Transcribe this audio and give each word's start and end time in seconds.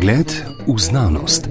Pogled 0.00 0.32
v 0.66 0.78
znanost. 0.78 1.44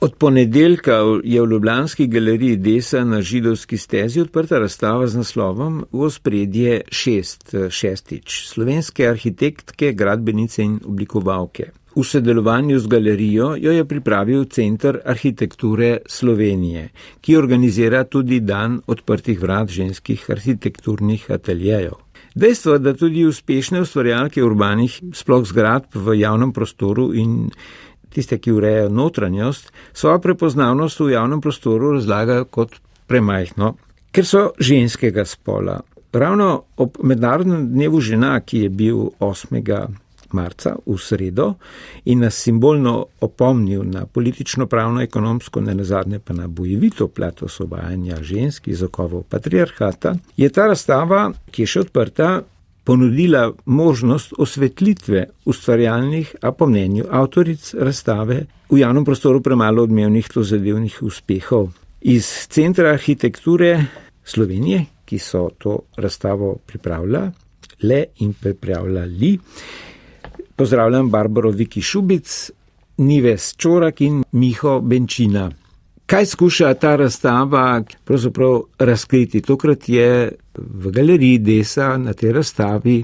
Od 0.00 0.14
ponedeljka 0.18 0.94
je 1.24 1.42
v 1.42 1.46
Ljubljanski 1.46 2.06
galeriji 2.06 2.56
Desa 2.56 3.04
na 3.04 3.22
židovski 3.22 3.78
stezi 3.78 4.20
odprta 4.20 4.58
razstava 4.58 5.06
z 5.06 5.16
naslovom 5.16 5.84
V 5.92 6.02
ospredje 6.02 6.80
šest, 6.90 7.54
šestič 7.70 8.48
slovenske 8.48 9.06
arhitektke, 9.08 9.92
gradbenice 9.92 10.62
in 10.62 10.80
oblikovalke. 10.84 11.70
V 11.94 12.04
sodelovanju 12.04 12.78
z 12.78 12.86
galerijo 12.86 13.54
jo 13.60 13.72
je 13.72 13.84
pripravil 13.84 14.44
Centr 14.44 14.98
arhitekture 15.04 15.98
Slovenije, 16.06 16.88
ki 17.20 17.36
organizira 17.36 18.04
tudi 18.04 18.40
dan 18.40 18.80
odprtih 18.86 19.40
vrat 19.40 19.68
ženskih 19.70 20.30
arhitekturnih 20.30 21.30
ateljejev. 21.30 22.09
Dejstvo, 22.34 22.78
da 22.78 22.94
tudi 22.94 23.24
uspešne 23.26 23.80
ustvarjalke 23.80 24.42
urbanih 24.44 25.00
sploh 25.14 25.44
zgradb 25.46 25.94
v 25.94 26.14
javnem 26.20 26.52
prostoru 26.52 27.10
in 27.14 27.50
tiste, 28.10 28.38
ki 28.38 28.52
urejajo 28.52 28.88
notranjost, 28.88 29.72
svojo 29.92 30.18
prepoznavnost 30.18 31.00
v 31.00 31.12
javnem 31.14 31.40
prostoru 31.40 31.92
razlagajo 31.94 32.44
kot 32.44 32.76
premajhno, 33.06 33.74
ker 34.14 34.26
so 34.26 34.50
ženskega 34.58 35.24
spola. 35.24 35.80
Ravno 36.12 36.64
ob 36.76 36.98
mednarodnem 37.02 37.68
dnevu 37.70 38.00
žena, 38.00 38.40
ki 38.40 38.66
je 38.66 38.70
bil 38.70 39.10
8 39.20 39.62
marca 40.32 40.74
v 40.86 40.96
sredo 40.98 41.54
in 42.04 42.20
nas 42.24 42.34
simbolno 42.34 43.06
opomnil 43.20 43.82
na 43.84 44.06
politično, 44.06 44.66
pravno, 44.66 45.02
ekonomsko, 45.02 45.60
ne 45.60 45.74
nazadnje 45.74 46.18
pa 46.18 46.34
na 46.34 46.48
bojevito 46.48 47.08
plat 47.08 47.42
osvobajanja 47.42 48.22
žensk 48.22 48.68
iz 48.68 48.82
okovov 48.82 49.22
patriarhata, 49.28 50.14
je 50.36 50.48
ta 50.48 50.66
razstava, 50.66 51.30
ki 51.50 51.62
je 51.62 51.72
še 51.74 51.84
odprta, 51.86 52.30
ponudila 52.84 53.52
možnost 53.64 54.32
osvetlitve 54.38 55.26
ustvarjalnih, 55.44 56.34
a 56.42 56.52
po 56.52 56.66
mnenju 56.66 57.04
avtoric 57.10 57.74
razstave, 57.74 58.44
v 58.70 58.78
javnem 58.78 59.04
prostoru 59.04 59.42
premalo 59.42 59.82
odmevnih 59.82 60.28
to 60.28 60.42
zadevnih 60.42 61.02
uspehov. 61.02 61.68
Iz 62.00 62.26
Centra 62.48 62.94
arhitekture 62.94 63.84
Slovenije, 64.24 64.84
ki 65.04 65.18
so 65.18 65.48
to 65.58 65.78
razstavo 65.96 66.56
pripravljali, 66.66 67.30
le 67.82 68.04
in 68.20 68.32
pripravljali, 68.32 69.38
Pozdravljam 70.60 71.10
Barbaro 71.10 71.50
Viki 71.50 71.80
Šubic, 71.80 72.50
Nives 72.96 73.54
Čorak 73.56 74.00
in 74.00 74.24
Miho 74.32 74.80
Benčina. 74.80 75.50
Kaj 76.06 76.26
skuša 76.26 76.74
ta 76.74 76.96
razstava 76.96 77.82
pravzaprav 78.04 78.60
razkriti? 78.78 79.40
Tokrat 79.40 79.88
je 79.88 80.32
v 80.54 80.90
galeriji 80.90 81.38
Desa 81.38 81.96
na 81.96 82.12
tej 82.12 82.32
razstavi 82.32 82.98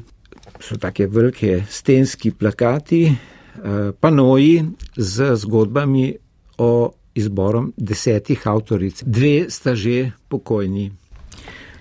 so 0.61 0.77
take 0.77 1.07
velike 1.07 1.63
stenski 1.71 2.31
plakati, 2.31 3.05
eh, 3.07 3.93
panoji 4.01 4.65
z 4.97 5.37
zgodbami 5.37 6.15
o 6.59 6.93
izborom 7.15 7.73
desetih 7.77 8.47
avtoric. 8.47 9.03
Dve 9.03 9.47
sta 9.49 9.75
že 9.75 10.11
pokojni. 10.29 10.93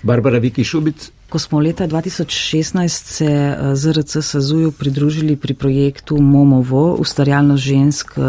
Barbara 0.03 0.39
Viki 0.39 0.63
Šubic, 0.63 1.11
Ko 1.29 1.39
smo 1.39 1.59
leta 1.59 1.87
2016 1.87 2.87
se 2.87 3.25
eh, 3.25 3.75
ZRC 3.75 4.17
Sazuju 4.21 4.71
pridružili 4.71 5.35
pri 5.35 5.53
projektu 5.53 6.17
Momovo, 6.21 6.93
ustvarjalnost 6.93 7.63
žensk 7.63 8.11
eh, 8.17 8.21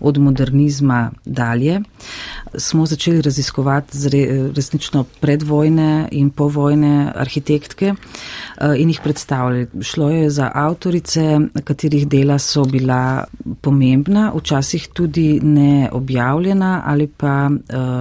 od 0.00 0.18
modernizma 0.18 1.10
dalje, 1.24 1.80
smo 2.54 2.86
začeli 2.86 3.22
raziskovati 3.22 3.98
resnično 4.56 5.04
predvojne 5.20 6.08
in 6.10 6.30
povojne 6.30 7.12
arhitektke 7.16 7.92
eh, 7.94 8.74
in 8.76 8.88
jih 8.88 9.00
predstavljali. 9.04 9.66
Šlo 9.80 10.10
je 10.10 10.30
za 10.30 10.50
avtorice, 10.54 11.38
katerih 11.64 12.08
dela 12.08 12.38
so 12.38 12.64
bila 12.64 13.24
pomembna, 13.60 14.32
včasih 14.36 14.88
tudi 14.92 15.40
neobjavljena 15.42 16.82
ali 16.86 17.06
pa 17.06 17.50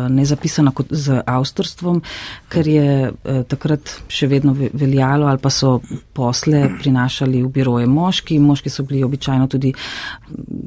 ne 0.10 0.26
zapisana 0.26 0.72
kot 0.72 0.88
z 0.90 1.22
avtorstvom, 1.26 2.02
ker 2.50 2.68
je 2.68 3.12
takrat 3.48 3.90
še 4.08 4.29
vedno 4.30 4.56
veljalo 4.74 5.28
ali 5.28 5.42
pa 5.42 5.50
so 5.50 5.80
posle 6.14 6.70
prinašali 6.80 7.44
v 7.44 7.50
biroje 7.50 7.88
moški. 7.88 8.40
Moški 8.40 8.70
so 8.70 8.84
bili 8.84 9.04
običajno 9.04 9.48
tudi, 9.48 9.74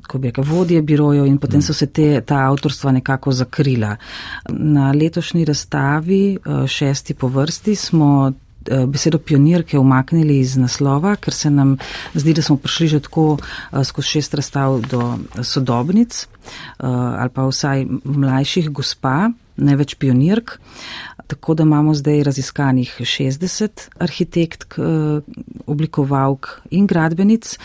ko 0.09 0.19
bi 0.19 0.29
rekel, 0.29 0.45
vodje 0.45 0.83
birojev 0.83 1.27
in 1.27 1.39
potem 1.39 1.63
so 1.63 1.75
se 1.75 1.87
te, 1.87 2.21
ta 2.21 2.45
avtorstva 2.51 2.93
nekako 2.93 3.33
zakrila. 3.33 3.97
Na 4.51 4.93
letošnji 4.93 5.45
razstavi, 5.45 6.23
eh, 6.35 6.67
šesti 6.67 7.15
po 7.15 7.29
vrsti, 7.29 7.75
smo 7.75 8.33
besedo 8.87 9.19
pionirke 9.19 9.79
umaknili 9.79 10.39
iz 10.41 10.57
naslova, 10.57 11.17
ker 11.17 11.35
se 11.35 11.51
nam 11.51 11.77
zdi, 12.15 12.35
da 12.35 12.43
smo 12.43 12.57
prišli 12.57 12.89
že 12.89 13.01
tako 13.01 13.37
eh, 13.39 13.85
skozi 13.85 14.09
šest 14.09 14.35
razstav 14.35 14.81
do 14.91 15.19
sodobnic 15.43 16.27
ali 16.83 17.31
pa 17.31 17.45
vsaj 17.47 17.85
mlajših 18.05 18.71
gospa, 18.75 19.31
ne 19.57 19.77
več 19.77 19.95
pionirk. 19.95 20.57
Tako 21.27 21.55
da 21.55 21.63
imamo 21.63 21.95
zdaj 21.95 22.23
raziskanih 22.29 22.97
60 23.01 23.89
arhitektk, 23.99 24.79
eh, 24.79 25.21
oblikovalk 25.67 26.61
in 26.71 26.87
gradbenic. 26.87 27.59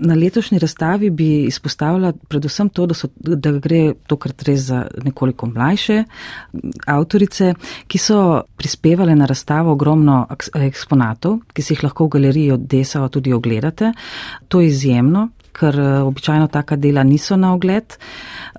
Na 0.00 0.14
letošnji 0.14 0.58
razstavi 0.58 1.10
bi 1.10 1.28
izpostavila 1.44 2.12
predvsem 2.28 2.68
to, 2.68 2.86
da, 2.86 2.94
so, 2.94 3.08
da 3.16 3.52
gre 3.52 3.94
tokrat 4.06 4.42
res 4.46 4.60
za 4.68 4.84
nekoliko 5.04 5.46
mlajše 5.46 6.04
avtorice, 6.86 7.54
ki 7.86 7.98
so 7.98 8.42
prispevale 8.56 9.16
na 9.18 9.26
razstavo 9.26 9.72
ogromno 9.72 10.20
eksponatov, 10.54 11.40
ki 11.52 11.62
si 11.62 11.74
jih 11.74 11.84
lahko 11.84 12.06
v 12.06 12.14
galeriji 12.16 12.54
od 12.54 12.68
Desava 12.70 13.08
tudi 13.08 13.32
ogledate. 13.32 13.92
To 14.48 14.60
je 14.60 14.70
izjemno, 14.70 15.28
ker 15.52 15.78
eh, 15.80 16.00
običajno 16.02 16.48
taka 16.48 16.76
dela 16.76 17.02
niso 17.02 17.36
na 17.36 17.52
ogled. 17.54 17.96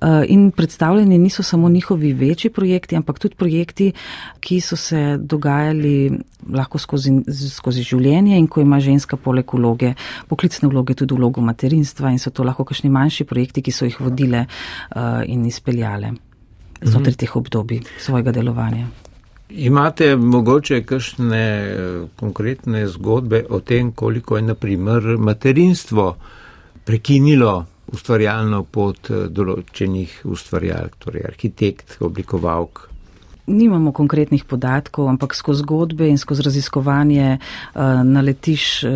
Eh, 0.01 0.25
in 0.27 0.51
predstavljeni 0.51 1.17
niso 1.17 1.43
samo 1.43 1.69
njihovi 1.69 2.13
večji 2.13 2.51
projekti, 2.51 2.95
ampak 2.95 3.19
tudi 3.19 3.35
projekti, 3.35 3.91
ki 4.39 4.61
so 4.61 4.75
se 4.75 5.17
dogajali 5.17 6.19
lahko 6.49 6.77
skozi, 6.77 7.11
skozi 7.55 7.83
življenje 7.83 8.37
in 8.37 8.47
ko 8.47 8.61
ima 8.61 8.79
ženska 8.79 9.17
poleg 9.17 9.53
vloge, 9.53 9.93
poklicne 10.27 10.69
vloge, 10.69 10.93
tudi 10.93 11.13
vlogo 11.13 11.41
materinstva 11.41 12.11
in 12.11 12.19
so 12.19 12.31
to 12.31 12.43
lahko 12.43 12.63
kakšni 12.63 12.89
manjši 12.89 13.25
projekti, 13.25 13.61
ki 13.61 13.71
so 13.71 13.85
jih 13.85 13.99
vodile 13.99 14.45
uh, 14.45 15.21
in 15.25 15.45
izpeljale 15.45 16.13
znotraj 16.81 17.13
teh 17.13 17.35
obdobij 17.35 17.81
svojega 17.99 18.31
delovanja. 18.31 18.87
Imate 19.49 20.15
mogoče 20.15 20.83
kakšne 20.83 21.45
konkretne 22.15 22.87
zgodbe 22.87 23.45
o 23.49 23.59
tem, 23.59 23.91
koliko 23.91 24.37
je 24.37 24.41
naprimer 24.41 25.17
materinstvo 25.17 26.15
prekinilo 26.89 27.65
ustvarjalno 27.93 28.63
pot 28.65 29.11
eh, 29.13 29.27
določenih 29.29 30.23
ustvarjalk, 30.29 30.97
torej 31.03 31.27
arhitekt, 31.29 31.99
oblikovalk. 32.01 32.87
Nimamo 33.49 33.89
konkretnih 33.97 34.43
podatkov, 34.45 35.07
ampak 35.09 35.33
skozi 35.33 35.63
zgodbe 35.63 36.05
in 36.05 36.19
skozi 36.21 36.43
raziskovanje 36.45 37.39
uh, 37.39 38.01
naletiš 38.05 38.65
uh, 38.85 38.91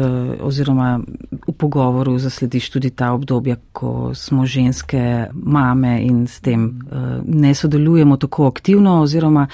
oziroma 0.45 0.99
v 1.47 1.55
pogovoru 1.57 2.13
zaslediš 2.21 2.67
tudi 2.75 2.91
ta 2.93 3.15
obdobja, 3.17 3.57
ko 3.73 4.11
smo 4.13 4.45
ženske 4.45 5.33
mame 5.33 5.95
in 6.05 6.27
s 6.29 6.37
tem 6.45 6.67
uh, 6.69 7.17
ne 7.25 7.55
sodelujemo 7.57 8.19
tako 8.21 8.45
aktivno 8.53 8.99
oziroma 9.01 9.47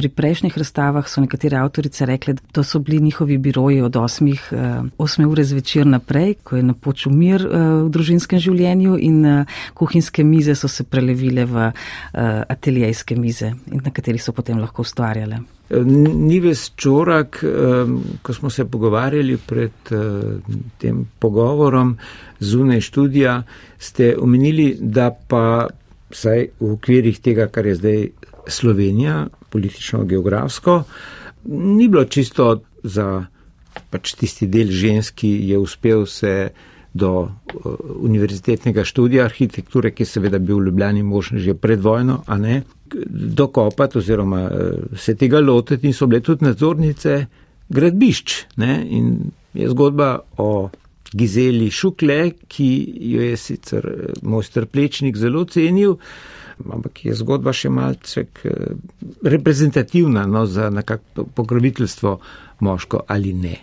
Pri 0.00 0.08
prejšnjih 0.08 0.54
razstavah 0.58 1.04
so 1.04 1.20
nekatere 1.20 1.58
avtorice 1.60 2.06
rekle, 2.08 2.32
da 2.32 2.42
to 2.52 2.62
so 2.64 2.78
bili 2.78 3.02
njihovi 3.04 3.38
biroji 3.38 3.82
od 3.84 3.92
8, 3.92 4.92
8 4.98 5.26
ure 5.26 5.44
zvečer 5.44 5.86
naprej, 5.86 6.34
ko 6.44 6.56
je 6.56 6.62
napočil 6.62 7.12
mir 7.12 7.42
eh, 7.44 7.64
v 7.84 7.90
družinskem 7.92 8.40
življenju 8.40 8.96
in 8.96 9.26
eh, 9.26 9.58
kuhinjske 9.76 10.24
mize 10.24 10.54
so 10.56 10.70
se 10.72 10.86
prelevile 10.88 11.44
v 11.44 11.66
eh, 11.66 11.74
ateljejske 12.48 13.16
mize, 13.20 13.50
na 13.66 13.92
katerih 13.92 14.22
so 14.24 14.32
potem 14.32 14.56
lahko 14.62 14.86
ustvarjale. 14.88 15.42
Nives 15.70 16.70
Čorak, 16.76 17.42
ko 18.22 18.34
smo 18.34 18.50
se 18.50 18.64
pogovarjali 18.64 19.36
pred 19.36 19.92
tem 20.78 21.04
pogovorom 21.18 21.92
zunaj 22.40 22.80
študija, 22.88 23.42
ste 23.78 24.14
omenili, 24.18 24.72
da 24.80 25.10
pa 25.12 25.68
vsaj 26.10 26.48
v 26.58 26.72
okvirih 26.72 27.20
tega, 27.20 27.46
kar 27.52 27.68
je 27.68 27.74
zdaj 27.74 28.02
Slovenija, 28.48 29.26
politično-geografsko, 29.50 30.82
ni 31.44 31.88
bilo 31.88 32.04
čisto 32.04 32.60
za 32.82 33.26
pač 33.90 34.14
tisti 34.18 34.46
del 34.50 34.70
ženski, 34.70 35.30
je 35.48 35.58
uspel 35.58 36.06
se 36.06 36.50
do 36.92 37.10
uh, 37.22 37.30
univerzitetnega 38.02 38.84
študija 38.84 39.24
arhitekture, 39.24 39.92
ki 39.94 40.02
je 40.02 40.10
seveda 40.10 40.38
bil 40.38 40.58
v 40.58 40.66
Ljubljani 40.66 41.02
možen 41.02 41.38
že 41.38 41.54
pred 41.54 41.80
vojno, 41.80 42.22
a 42.26 42.38
ne, 42.38 42.62
dokopati 43.10 43.98
oziroma 43.98 44.42
uh, 44.44 44.98
se 44.98 45.14
tega 45.14 45.40
lotiti 45.40 45.86
in 45.86 45.94
so 45.94 46.06
bile 46.06 46.20
tudi 46.20 46.44
nadzornice 46.44 47.26
gradbišč. 47.68 48.38
Ne? 48.56 48.80
In 48.90 49.30
je 49.54 49.68
zgodba 49.70 50.18
o 50.38 50.70
Gizeli 51.12 51.70
Šukle, 51.70 52.32
ki 52.48 52.70
jo 53.14 53.22
je 53.22 53.36
sicer 53.36 53.86
uh, 53.86 54.18
mojster 54.22 54.66
Plečnik 54.66 55.16
zelo 55.16 55.44
cenil, 55.44 55.96
ampak 56.72 57.04
je 57.04 57.14
zgodba 57.14 57.52
še 57.52 57.70
malce 57.70 58.26
reprezentativna 59.22 60.26
no, 60.26 60.46
za 60.46 60.70
nekakšno 60.70 61.26
pokroviteljstvo 61.34 62.18
moško 62.60 63.04
ali 63.08 63.32
ne, 63.32 63.56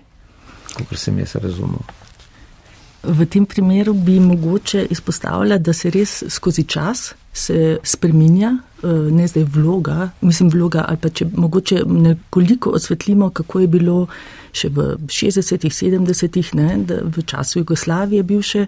kot 0.77 0.97
sem 0.97 1.19
jaz 1.19 1.35
razumel. 1.41 1.81
V 3.07 3.25
tem 3.29 3.45
primeru 3.45 3.93
bi 3.93 4.19
mogoče 4.19 4.87
izpostavljala, 4.91 5.57
da 5.57 5.73
se 5.73 5.89
res 5.93 6.23
skozi 6.33 6.63
čas 6.63 7.13
se 7.37 7.77
spreminja, 7.83 8.57
eh, 8.83 8.87
ne 9.11 9.27
zdaj 9.27 9.43
vloga, 9.43 10.09
mislim 10.21 10.49
vloga 10.49 10.85
ali 10.87 10.97
pa 10.97 11.09
če 11.09 11.27
mogoče 11.35 11.83
nekoliko 11.85 12.69
osvetlimo, 12.69 13.29
kako 13.29 13.59
je 13.59 13.67
bilo 13.67 13.97
še 14.51 14.69
v 14.73 14.95
60-ih, 15.05 15.73
70-ih, 15.73 16.51
v 17.03 17.25
času 17.25 17.59
Jugoslavije 17.59 18.23
bivše, 18.23 18.65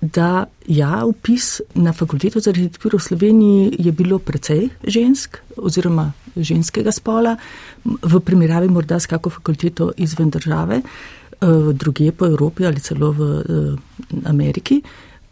da 0.00 0.46
ja, 0.66 1.04
upis 1.04 1.60
na 1.74 1.92
fakulteto 1.92 2.40
za 2.40 2.50
arhitekturo 2.50 2.98
v 2.98 3.02
Sloveniji 3.02 3.76
je 3.78 3.92
bilo 3.92 4.18
precej 4.18 4.68
žensk 4.86 5.38
oziroma 5.56 6.12
ženskega 6.36 6.92
spola, 6.92 7.36
v 7.84 8.20
primerjavi 8.20 8.68
morda 8.68 9.00
s 9.00 9.06
kako 9.06 9.30
fakulteto 9.30 9.92
izven 9.96 10.30
države, 10.30 10.82
eh, 10.82 11.46
druge 11.72 12.12
po 12.12 12.26
Evropi 12.26 12.66
ali 12.66 12.80
celo 12.80 13.12
v 13.12 13.22
eh, 13.22 13.76
Ameriki, 14.24 14.82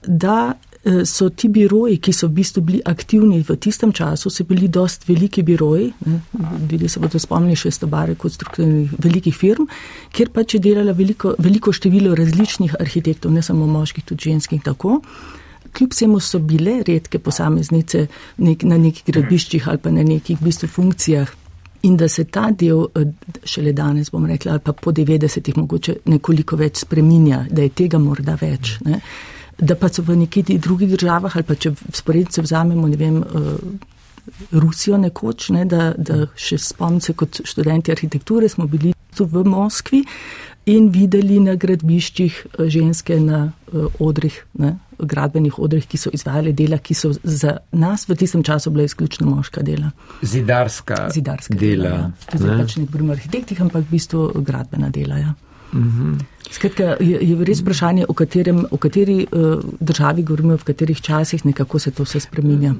da 0.06 0.54
so 1.04 1.28
ti 1.34 1.48
biroji, 1.50 1.98
ki 1.98 2.12
so 2.14 2.28
v 2.28 2.36
bistvu 2.38 2.62
bili 2.62 2.80
aktivni 2.86 3.40
v 3.42 3.56
tistem 3.58 3.92
času, 3.92 4.30
so 4.30 4.44
bili 4.46 4.68
dost 4.68 5.08
veliki 5.08 5.42
biroji, 5.42 5.92
ljudje 6.70 6.88
se 6.88 7.00
bodo 7.00 7.18
spomnili 7.18 7.56
še 7.58 7.72
stobare 7.74 8.14
konstruktivnih 8.14 8.92
velikih 9.02 9.34
firm, 9.34 9.66
kjer 10.14 10.30
pač 10.30 10.54
je 10.54 10.60
delala 10.62 10.94
veliko, 10.94 11.34
veliko 11.42 11.74
število 11.74 12.14
različnih 12.14 12.76
arhitektov, 12.78 13.34
ne 13.34 13.42
samo 13.42 13.66
moških, 13.66 14.04
tudi 14.06 14.30
ženskih 14.30 14.62
tako. 14.62 15.00
Kljub 15.74 15.92
vsemu 15.92 16.20
so 16.22 16.38
bile 16.38 16.78
redke 16.86 17.18
posameznice 17.18 18.06
nek, 18.38 18.62
na 18.62 18.78
nekih 18.78 19.10
gradbiščih 19.10 19.66
ali 19.68 19.82
pa 19.82 19.90
na 19.90 20.06
nekih 20.06 20.38
v 20.38 20.46
bistvu 20.46 20.70
funkcijah. 20.70 21.34
In 21.84 21.96
da 21.98 22.08
se 22.08 22.24
ta 22.24 22.48
del, 22.50 22.86
eh, 22.94 23.10
šele 23.44 23.72
danes 23.72 24.10
bom 24.10 24.24
rekla, 24.26 24.52
ali 24.52 24.62
pa 24.64 24.72
po 24.72 24.92
90-ih 24.92 25.56
mogoče 25.56 25.96
nekoliko 26.06 26.56
več 26.56 26.86
spreminja, 26.86 27.44
da 27.50 27.62
je 27.62 27.74
tega 27.74 27.98
morda 27.98 28.38
več. 28.40 28.78
Ne 28.86 29.00
da 29.58 29.74
pa 29.74 29.88
so 29.88 30.02
v 30.02 30.16
nekih 30.16 30.60
drugih 30.60 30.90
državah 30.90 31.36
ali 31.36 31.44
pa 31.44 31.54
če 31.54 31.72
sporedce 31.92 32.42
vzamemo, 32.42 32.88
ne 32.88 32.96
vem, 32.96 33.22
eh, 33.22 33.94
Rusijo 34.50 34.96
nekoč, 34.98 35.50
ne, 35.54 35.64
da, 35.70 35.92
da 35.96 36.24
še 36.34 36.58
spomnice 36.58 37.14
kot 37.14 37.40
študenti 37.46 37.92
arhitekture 37.94 38.48
smo 38.50 38.66
bili 38.66 38.90
tu 39.14 39.24
v 39.24 39.44
Moskvi 39.46 40.00
in 40.66 40.88
videli 40.90 41.38
na 41.40 41.54
gradbiščih 41.54 42.40
eh, 42.42 42.66
ženske 42.72 43.20
na 43.22 43.44
eh, 43.46 43.86
odrih, 44.02 44.40
ne, 44.58 44.74
gradbenih 44.98 45.58
odrih, 45.62 45.86
ki 45.86 46.00
so 46.00 46.10
izvajali 46.12 46.52
dela, 46.56 46.80
ki 46.82 46.96
so 46.98 47.12
za 47.22 47.58
nas 47.72 48.08
v 48.08 48.16
tistem 48.18 48.42
času 48.42 48.74
bila 48.74 48.88
izključno 48.88 49.28
moška 49.30 49.62
dela. 49.62 49.92
Zidarska, 50.22 51.06
Zidarska 51.14 51.54
dela. 51.54 51.90
dela 51.90 51.96
ja. 51.96 52.38
Zdaj 52.38 52.62
pač 52.64 52.76
ne 52.80 52.86
govorimo 52.86 53.14
o 53.14 53.16
arhitektih, 53.16 53.60
ampak 53.62 53.86
v 53.86 53.94
bistvu 53.94 54.28
gradbena 54.42 54.90
dela. 54.90 55.20
Ja. 55.22 55.34
Mhm. 55.76 56.18
Skratka, 56.50 56.96
je, 57.00 57.18
je 57.20 57.44
res 57.44 57.60
vprašanje, 57.60 58.06
o, 58.08 58.14
katerem, 58.14 58.62
o 58.70 58.78
kateri 58.80 59.26
uh, 59.26 59.58
državi 59.80 60.22
govorimo, 60.22 60.56
v 60.56 60.64
katerih 60.64 61.00
časih 61.02 61.44
nekako 61.44 61.78
se 61.82 61.90
to 61.90 62.06
vse 62.06 62.20
spreminja. 62.22 62.74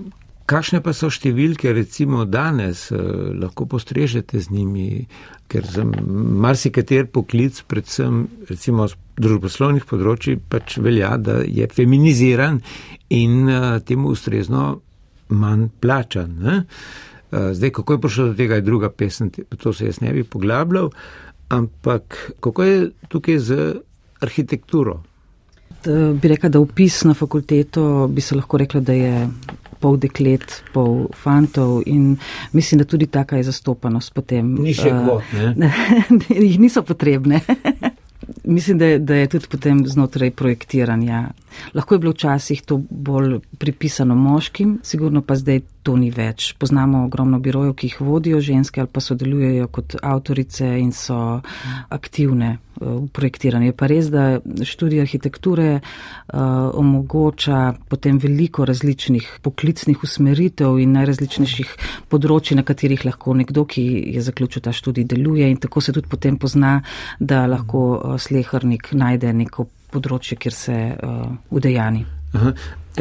Kakšne 0.47 0.79
pa 0.79 0.93
so 0.95 1.09
številke, 1.11 1.73
recimo 1.75 2.23
danes, 2.23 2.85
eh, 2.95 2.99
lahko 3.35 3.67
postrežete 3.67 4.39
z 4.39 4.55
njimi, 4.55 5.07
ker 5.51 5.67
za 5.67 5.83
marsikater 5.83 7.09
poklic, 7.11 7.59
predvsem 7.67 8.29
recimo 8.47 8.87
z 8.87 8.95
družboslovnih 9.19 9.89
področji, 9.91 10.39
pač 10.39 10.79
velja, 10.79 11.17
da 11.19 11.41
je 11.43 11.67
feminiziran 11.67 12.63
in 13.11 13.51
eh, 13.51 13.81
temu 13.83 14.15
ustrezno 14.15 14.81
manj 15.35 15.67
plačan. 15.83 16.39
Ne? 16.39 16.57
Zdaj, 17.27 17.73
kako 17.75 17.97
je 17.97 18.01
prišlo 18.01 18.25
do 18.29 18.35
tega, 18.39 18.55
je 18.55 18.63
druga 18.63 18.89
pesem, 18.89 19.33
to 19.35 19.73
se 19.75 19.89
jaz 19.89 19.99
ne 20.01 20.13
bi 20.15 20.23
poglabljal. 20.23 20.93
Ampak 21.49 22.33
kako 22.41 22.63
je 22.63 22.91
tukaj 23.09 23.39
z 23.39 23.75
arhitekturo? 24.21 25.03
Da 25.85 26.13
bi 26.13 26.29
rekla, 26.29 26.49
da 26.49 26.61
upis 26.61 27.05
na 27.05 27.15
fakulteto 27.15 28.09
bi 28.11 28.21
se 28.21 28.35
lahko 28.35 28.59
rekla, 28.59 28.81
da 28.81 28.93
je 28.93 29.29
pol 29.81 29.99
deklet, 30.01 30.63
pol 30.73 31.07
fantov 31.15 31.83
in 31.87 32.17
mislim, 32.53 32.79
da 32.79 32.85
tudi 32.85 33.07
taka 33.07 33.37
je 33.37 33.47
zastopanost 33.51 34.15
potem. 34.15 34.55
Ni 34.63 34.75
še 34.75 34.91
kvot, 34.91 35.37
ne? 35.63 35.71
Jih 36.29 36.59
niso 36.59 36.83
potrebne. 36.83 37.41
mislim, 38.57 38.79
da, 38.79 38.99
da 38.99 39.15
je 39.15 39.29
tudi 39.37 39.47
potem 39.51 39.85
znotraj 39.87 40.31
projektiranja. 40.31 41.29
Lahko 41.75 41.95
je 41.95 41.99
bilo 41.99 42.13
včasih 42.13 42.63
to 42.63 42.81
bolj 42.91 43.39
pripisano 43.59 44.15
moškim, 44.15 44.79
sigurno 44.83 45.23
pa 45.23 45.37
zdaj 45.37 45.61
to 45.87 45.95
ni 45.95 46.11
več. 46.11 46.51
Poznamo 46.59 47.05
ogromno 47.07 47.39
birojev, 47.43 47.77
ki 47.79 47.91
jih 47.91 48.01
vodijo 48.03 48.41
ženske 48.43 48.83
ali 48.83 48.91
pa 48.93 49.03
sodelujejo 49.05 49.69
kot 49.71 49.95
avtorice 50.03 50.67
in 50.81 50.91
so 50.97 51.19
aktivne 51.95 52.49
eh, 52.57 52.59
v 52.83 53.07
projektiranju. 53.15 53.71
Je 53.71 53.77
pa 53.77 53.91
res, 53.91 54.11
da 54.11 54.41
študij 54.43 55.03
arhitekture 55.05 55.69
uh, 55.79 56.41
omogoča 56.77 57.61
potem 57.91 58.19
veliko 58.23 58.65
različnih 58.67 59.29
poklicnih 59.45 60.03
usmeritev 60.03 60.81
in 60.83 60.97
najrazličnejših 60.97 61.77
področji, 62.11 62.59
na 62.59 62.67
katerih 62.67 63.07
lahko 63.07 63.37
nekdo, 63.39 63.67
ki 63.69 63.85
je 64.17 64.25
zaključil 64.27 64.65
ta 64.67 64.75
študij, 64.77 65.07
deluje 65.15 65.49
in 65.51 65.61
tako 65.63 65.85
se 65.85 65.95
tudi 65.97 66.11
potem 66.11 66.39
pozna, 66.41 66.81
da 67.21 67.47
lahko 67.51 67.87
uh, 67.95 68.19
slehrnik 68.21 68.93
najde 68.97 69.33
neko 69.45 69.69
področje, 69.95 70.39
kjer 70.41 70.55
se 70.55 70.79
uh, 70.93 71.27
udejani. 71.51 72.16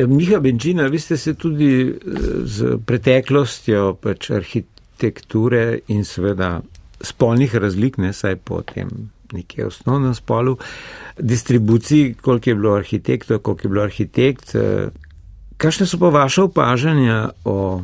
Miha 0.08 0.40
Benčina, 0.40 0.88
vi 0.88 1.00
ste 1.00 1.18
se 1.18 1.34
tudi 1.34 1.88
eh, 1.88 1.96
z 2.44 2.78
preteklostjo 2.86 3.96
pač 4.02 4.30
arhitekture 4.32 5.80
in 5.88 6.04
seveda 6.06 6.60
spolnih 7.02 7.56
razlik, 7.56 7.98
ne 7.98 8.14
saj 8.14 8.36
po 8.36 8.62
tem 8.62 8.90
nekje 9.34 9.66
osnovnem 9.66 10.14
spolu, 10.16 10.58
distribuciji, 11.20 12.14
koliko 12.22 12.50
je 12.50 12.56
bilo 12.56 12.76
arhitektov, 12.76 13.40
koliko 13.40 13.68
je 13.68 13.70
bilo 13.70 13.84
arhitekt. 13.84 14.56
Eh, 14.56 14.90
kakšne 15.58 15.88
so 15.88 16.00
pa 16.00 16.10
vaše 16.10 16.42
opažanja 16.42 17.30
o 17.46 17.82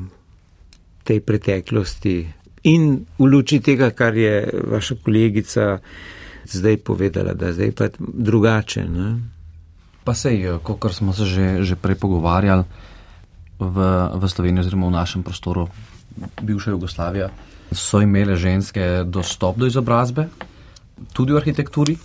tej 1.04 1.20
preteklosti 1.20 2.28
in 2.64 3.06
v 3.18 3.26
luči 3.26 3.60
tega, 3.60 3.90
kar 3.90 4.18
je 4.18 4.50
vaša 4.68 4.96
kolegica 5.04 5.80
zdaj 6.46 6.78
povedala, 6.78 7.34
da 7.34 7.54
zdaj 7.54 7.72
pa 7.72 7.88
drugače? 7.98 8.84
Ne? 8.86 9.41
Pa 10.04 10.14
sej, 10.18 10.38
eh, 10.46 10.60
kot 10.64 10.94
smo 10.94 11.14
se 11.14 11.26
že, 11.26 11.64
že 11.64 11.76
prej 11.76 11.96
pogovarjali 11.96 12.66
v, 13.62 13.76
v 14.18 14.24
Sloveniji 14.26 14.66
oziroma 14.66 14.90
v 14.90 14.98
našem 14.98 15.22
prostoru, 15.22 15.70
bivša 16.42 16.74
Jugoslavija, 16.74 17.30
so 17.72 18.02
imele 18.02 18.36
ženske 18.36 19.06
dostop 19.06 19.58
do 19.58 19.70
izobrazbe, 19.70 20.28
tudi 21.14 21.32
v 21.34 21.40
arhitekturi 21.40 21.96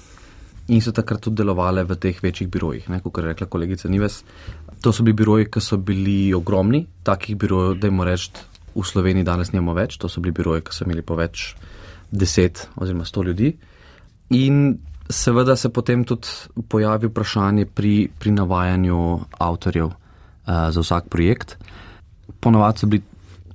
in 0.69 0.83
so 0.83 0.93
takrat 0.93 1.23
tudi 1.23 1.41
delovale 1.41 1.87
v 1.87 1.97
teh 1.97 2.19
večjih 2.23 2.51
birojih, 2.51 2.87
kot 3.03 3.23
je 3.23 3.33
rekla 3.33 3.47
kolegica 3.47 3.89
Nives. 3.89 4.23
To 4.83 4.93
so 4.93 5.03
bili 5.03 5.17
biroji, 5.17 5.47
ki 5.51 5.61
so 5.61 5.79
bili 5.79 6.35
ogromni, 6.35 6.87
takih 7.03 7.37
birojev, 7.39 7.79
da 7.81 7.87
jim 7.87 8.03
reč, 8.03 8.31
v 8.77 8.85
Sloveniji 8.85 9.25
danes 9.25 9.53
nimamo 9.53 9.73
več, 9.73 9.97
to 9.97 10.09
so 10.09 10.21
bili 10.21 10.35
biroji, 10.37 10.67
ki 10.67 10.75
so 10.75 10.85
imeli 10.85 11.03
po 11.03 11.17
več 11.17 11.55
deset 12.11 12.69
oziroma 12.77 13.07
sto 13.07 13.23
ljudi. 13.23 13.55
In 14.37 14.77
seveda 15.09 15.57
se 15.57 15.69
potem 15.69 16.05
tudi 16.05 16.29
pojavi 16.69 17.07
vprašanje 17.07 17.67
pri, 17.67 18.09
pri 18.19 18.31
navajanju 18.31 19.21
avtorjev 19.39 19.87
uh, 19.87 19.95
za 20.71 20.81
vsak 20.81 21.09
projekt. 21.09 21.57
Ponovadi 22.41 22.79
so 22.79 22.87
bili 22.87 23.03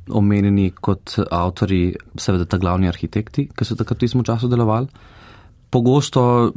omenjeni 0.09 0.71
kot 0.71 1.19
avtori, 1.31 1.95
seveda 2.17 2.45
ta 2.45 2.57
glavni 2.57 2.87
arhitekti, 2.87 3.47
ki 3.55 3.65
so 3.65 3.75
takrat 3.75 3.99
v 3.99 4.07
tistem 4.07 4.23
času 4.23 4.49
delovali. 4.51 4.87
Pogosto 5.71 6.51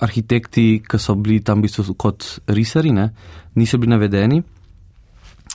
arhitekti, 0.00 0.82
ki 0.88 0.98
so 0.98 1.14
bili 1.14 1.42
tam 1.44 1.60
v 1.60 1.68
bistvu 1.68 1.94
kot 1.94 2.24
risari, 2.48 2.92
ne, 2.92 3.10
niso 3.54 3.78
bili 3.78 3.92
navedeni. 3.92 4.42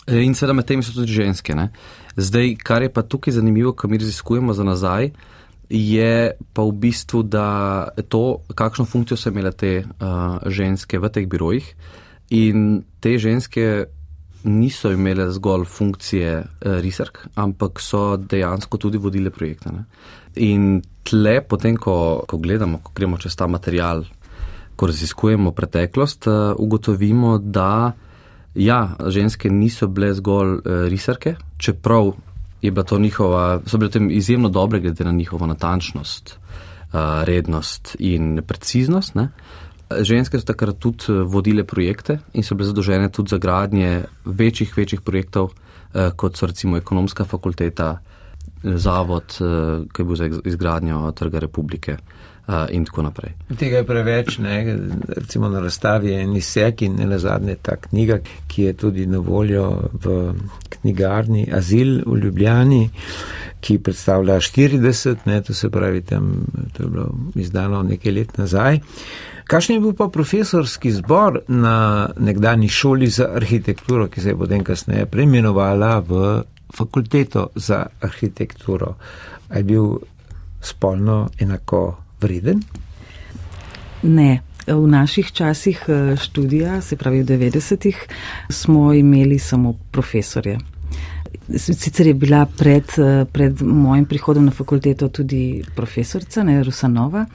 Eh, 0.07 0.21
in 0.23 0.35
seveda 0.35 0.55
med 0.55 0.67
temi 0.67 0.83
so 0.83 0.93
tudi 0.93 1.13
ženske. 1.13 1.55
Ne. 1.55 1.71
Zdaj, 2.17 2.55
kar 2.63 2.85
je 2.85 2.93
pa 2.93 3.01
tukaj 3.01 3.33
zanimivo, 3.39 3.73
ko 3.73 3.87
mi 3.87 3.97
raziskujemo 3.97 4.53
za 4.53 4.63
nazaj, 4.63 5.11
uh, 5.11 5.37
je 5.69 6.31
pa 6.53 6.63
v 6.63 6.71
bistvu, 6.71 7.23
da 7.23 7.89
to, 8.09 8.39
kakšno 8.55 8.85
funkcijo 8.85 9.17
so 9.17 9.29
imele 9.29 9.51
te 9.51 9.83
uh, 9.83 10.39
ženske 10.45 10.99
v 10.99 11.11
teh 11.11 11.27
birojih. 11.27 11.67
In 12.35 12.83
te 12.99 13.17
ženske 13.19 13.85
niso 14.47 14.91
imele 14.91 15.29
zgolj 15.31 15.65
funkcije 15.65 16.31
uh, 16.39 16.79
risark, 16.83 17.27
ampak 17.35 17.81
so 17.83 18.17
dejansko 18.17 18.77
tudi 18.77 18.97
vodile 18.97 19.29
projekte. 19.29 19.71
Ne? 19.75 19.83
In 20.43 20.81
tle, 21.03 21.41
potem, 21.41 21.75
ko, 21.75 22.23
ko 22.27 22.39
gledamo, 22.39 22.79
ko 22.83 22.95
gremo 22.95 23.19
čez 23.19 23.35
ta 23.35 23.47
material, 23.47 24.05
ko 24.77 24.87
raziskujemo 24.87 25.51
preteklost, 25.51 26.27
uh, 26.27 26.53
ugotovimo, 26.55 27.37
da 27.43 27.91
ja, 28.55 28.95
ženske 29.03 29.51
niso 29.51 29.87
bile 29.91 30.13
zgolj 30.15 30.61
uh, 30.61 30.87
risarke, 30.87 31.35
čeprav 31.59 32.13
je 32.61 32.71
bila 32.71 32.83
to 32.83 32.99
njihova, 32.99 33.61
so 33.65 33.77
bile 33.77 33.91
tem 33.91 34.11
izjemno 34.11 34.49
dobre 34.49 34.79
glede 34.79 35.03
na 35.03 35.11
njihovo 35.11 35.47
natančnost, 35.47 36.39
uh, 36.39 36.99
rednost 37.23 37.95
in 37.99 38.41
preciznost. 38.47 39.15
Ne? 39.15 39.29
Ženske 40.01 40.39
so 40.39 40.45
takrat 40.45 40.79
tudi 40.79 41.11
uh, 41.11 41.21
vodile 41.31 41.63
projekte 41.63 42.19
in 42.33 42.43
so 42.43 42.55
bile 42.55 42.67
zadolžene 42.67 43.09
tudi 43.09 43.29
za 43.29 43.37
gradnje 43.37 44.03
večjih, 44.25 44.77
večjih 44.77 45.01
projektov, 45.01 45.51
uh, 45.51 46.11
kot 46.15 46.37
so 46.37 46.47
recimo 46.47 46.77
ekonomska 46.77 47.25
fakulteta, 47.25 47.97
zavod, 48.63 49.37
ki 49.93 50.01
je 50.01 50.05
bil 50.05 50.15
za 50.15 50.27
izgradnjo 50.45 51.11
Trga 51.15 51.39
republike, 51.39 51.97
in 52.69 52.85
tako 52.85 53.01
naprej. 53.01 53.33
Tega 53.59 53.77
je 53.77 53.85
preveč, 53.85 54.37
ne? 54.37 54.77
recimo 55.07 55.49
na 55.49 55.59
razstavi 55.59 56.09
je 56.09 56.27
Nisek 56.27 56.81
in 56.81 56.95
ne 56.95 57.05
nazadnje 57.05 57.55
ta 57.61 57.75
knjiga, 57.75 58.19
ki 58.47 58.63
je 58.63 58.73
tudi 58.73 59.05
na 59.05 59.17
voljo 59.17 59.89
v 59.93 60.33
knjigarni 60.69 61.49
Azil 61.53 62.01
v 62.05 62.17
Ljubljani, 62.23 62.89
ki 63.59 63.79
predstavlja 63.79 64.39
40, 64.39 65.25
ne? 65.25 65.41
to 65.41 65.53
se 65.53 65.69
pravi 65.69 66.01
tam, 66.01 66.45
to 66.77 66.83
je 66.83 66.89
bilo 66.89 67.09
izdano 67.35 67.83
nekaj 67.83 68.11
let 68.11 68.37
nazaj. 68.37 68.79
Kakšen 69.47 69.75
je 69.75 69.81
bil 69.81 69.93
pa 69.93 70.07
profesorski 70.07 70.91
zbor 70.91 71.41
na 71.47 72.09
nekdani 72.19 72.69
šoli 72.69 73.07
za 73.07 73.29
arhitekturo, 73.35 74.07
ki 74.07 74.21
se 74.21 74.29
je 74.29 74.37
potem 74.37 74.63
kasneje 74.63 75.05
preimenovala 75.05 75.99
v 75.99 76.41
fakulteto 76.75 77.49
za 77.55 77.85
arhitekturo? 78.01 78.95
A 79.49 79.57
je 79.57 79.63
bil 79.63 79.95
spolno 80.61 81.29
enako 81.39 82.06
vreden? 82.21 82.61
Ne. 84.03 84.41
V 84.67 84.87
naših 84.87 85.31
časih 85.31 85.83
eh, 85.87 86.15
študija, 86.19 86.81
se 86.81 86.97
pravi 86.97 87.21
v 87.21 87.25
90-ih, 87.25 88.07
smo 88.49 88.93
imeli 88.93 89.39
samo 89.39 89.73
profesorje. 89.91 90.57
Sicer 91.57 92.07
je 92.07 92.13
bila 92.13 92.45
pred, 92.45 92.83
eh, 92.97 93.25
pred 93.31 93.61
mojim 93.61 94.05
prihodom 94.05 94.45
na 94.45 94.51
fakulteto 94.51 95.07
tudi 95.09 95.63
profesorica, 95.75 96.43
ne 96.43 96.63
Rusanova. 96.63 97.25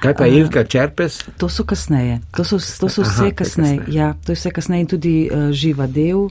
Kaj 0.00 0.14
pa 0.14 0.26
Ilka 0.26 0.64
Čerpes? 0.64 1.24
To 1.38 1.48
so 1.48 1.64
kasneje. 1.64 2.20
To 2.36 2.44
so, 2.44 2.56
to 2.56 2.88
so 2.88 3.02
vse 3.02 3.20
Aha, 3.20 3.30
kasneje. 3.30 3.78
kasneje. 3.78 3.96
Ja, 3.96 4.14
to 4.24 4.32
je 4.32 4.36
vse 4.36 4.50
kasneje 4.50 4.80
in 4.80 4.86
tudi 4.86 5.28
uh, 5.32 5.52
živa 5.52 5.86
del. 5.86 6.18
Uh, 6.18 6.30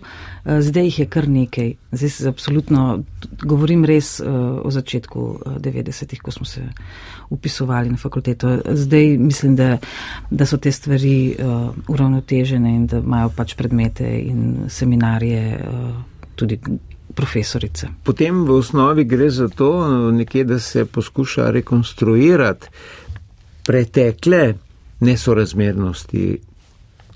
zdaj 0.62 0.84
jih 0.84 1.00
je 1.00 1.06
kar 1.06 1.28
nekaj. 1.30 1.74
Zdaj 1.92 2.10
se 2.10 2.28
absolutno 2.30 3.04
govorim 3.44 3.86
res 3.86 4.20
uh, 4.20 4.28
o 4.64 4.72
začetku 4.72 5.20
uh, 5.20 5.58
90-ih, 5.62 6.22
ko 6.22 6.32
smo 6.32 6.46
se 6.46 6.62
upisovali 7.30 7.90
na 7.90 7.98
fakulteto. 7.98 8.58
Zdaj 8.66 9.18
mislim, 9.18 9.56
da, 9.56 9.78
da 10.30 10.46
so 10.46 10.58
te 10.58 10.72
stvari 10.72 11.36
uh, 11.40 11.70
uravnotežene 11.88 12.76
in 12.76 12.88
da 12.88 12.98
imajo 12.98 13.30
pač 13.30 13.54
predmete 13.54 14.10
in 14.20 14.66
seminarije 14.70 15.60
uh, 15.62 15.90
tudi 16.36 16.60
profesorice. 17.20 17.90
Potem 18.04 18.46
v 18.48 18.56
osnovi 18.56 19.04
gre 19.04 19.28
za 19.30 19.50
to, 19.52 19.72
nekje, 20.16 20.44
da 20.48 20.60
se 20.60 20.86
poskuša 20.86 21.50
rekonstruirati 21.52 22.68
pretekle 23.68 24.54
nesorazmernosti, 25.00 26.38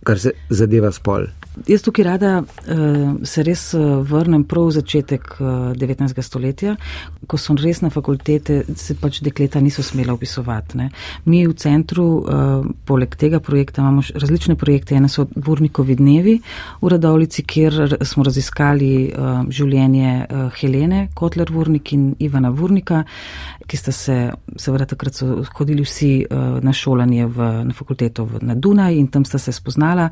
kar 0.03 0.19
se 0.19 0.35
zadeva 0.49 0.91
spol. 0.91 1.27
Jaz 1.67 1.83
tukaj 1.85 2.03
rada 2.05 2.31
uh, 2.41 3.13
se 3.23 3.43
res 3.45 3.61
uh, 3.77 4.01
vrnem 4.01 4.41
prav 4.49 4.71
v 4.71 4.73
začetek 4.73 5.27
uh, 5.37 5.49
eh, 5.73 5.77
19. 5.77 6.21
stoletja, 6.25 6.73
ko 7.29 7.37
so 7.37 7.53
res 7.59 7.83
na 7.83 7.91
fakultete, 7.93 8.63
se 8.75 8.95
pač 8.97 9.19
dekleta 9.21 9.61
niso 9.61 9.83
smela 9.85 10.15
upisovati. 10.17 10.77
Ne. 10.79 10.89
Mi 11.29 11.43
v 11.45 11.53
centru, 11.53 12.05
poleg 12.85 13.15
tega 13.19 13.39
projekta, 13.43 13.81
imamo 13.81 14.01
različne 14.01 14.55
projekte. 14.59 14.95
Ena 14.95 15.07
so 15.07 15.27
Vurnikovi 15.35 15.95
dnevi 15.99 16.35
v 16.81 16.91
Radovlici, 16.91 17.43
kjer 17.45 17.97
smo 18.01 18.25
raziskali 18.25 18.91
življenje 19.53 20.13
Helene 20.57 21.07
Kotler 21.13 21.51
Vurnik 21.53 21.93
in 21.93 22.13
Ivana 22.23 22.49
Vurnika, 22.49 23.03
ki 23.67 23.79
sta 23.79 23.93
se, 23.95 24.17
seveda 24.57 24.87
takrat 24.89 25.19
so 25.19 25.43
hodili 25.57 25.85
vsi 25.85 26.13
na 26.63 26.73
šolanje 26.73 27.27
v, 27.27 27.51
na 27.69 27.77
fakulteto 27.77 28.27
na 28.41 28.55
Dunaj 28.55 28.97
in 28.97 29.07
tam 29.13 29.25
sta 29.25 29.41
se 29.41 29.53
spoznala. 29.55 30.09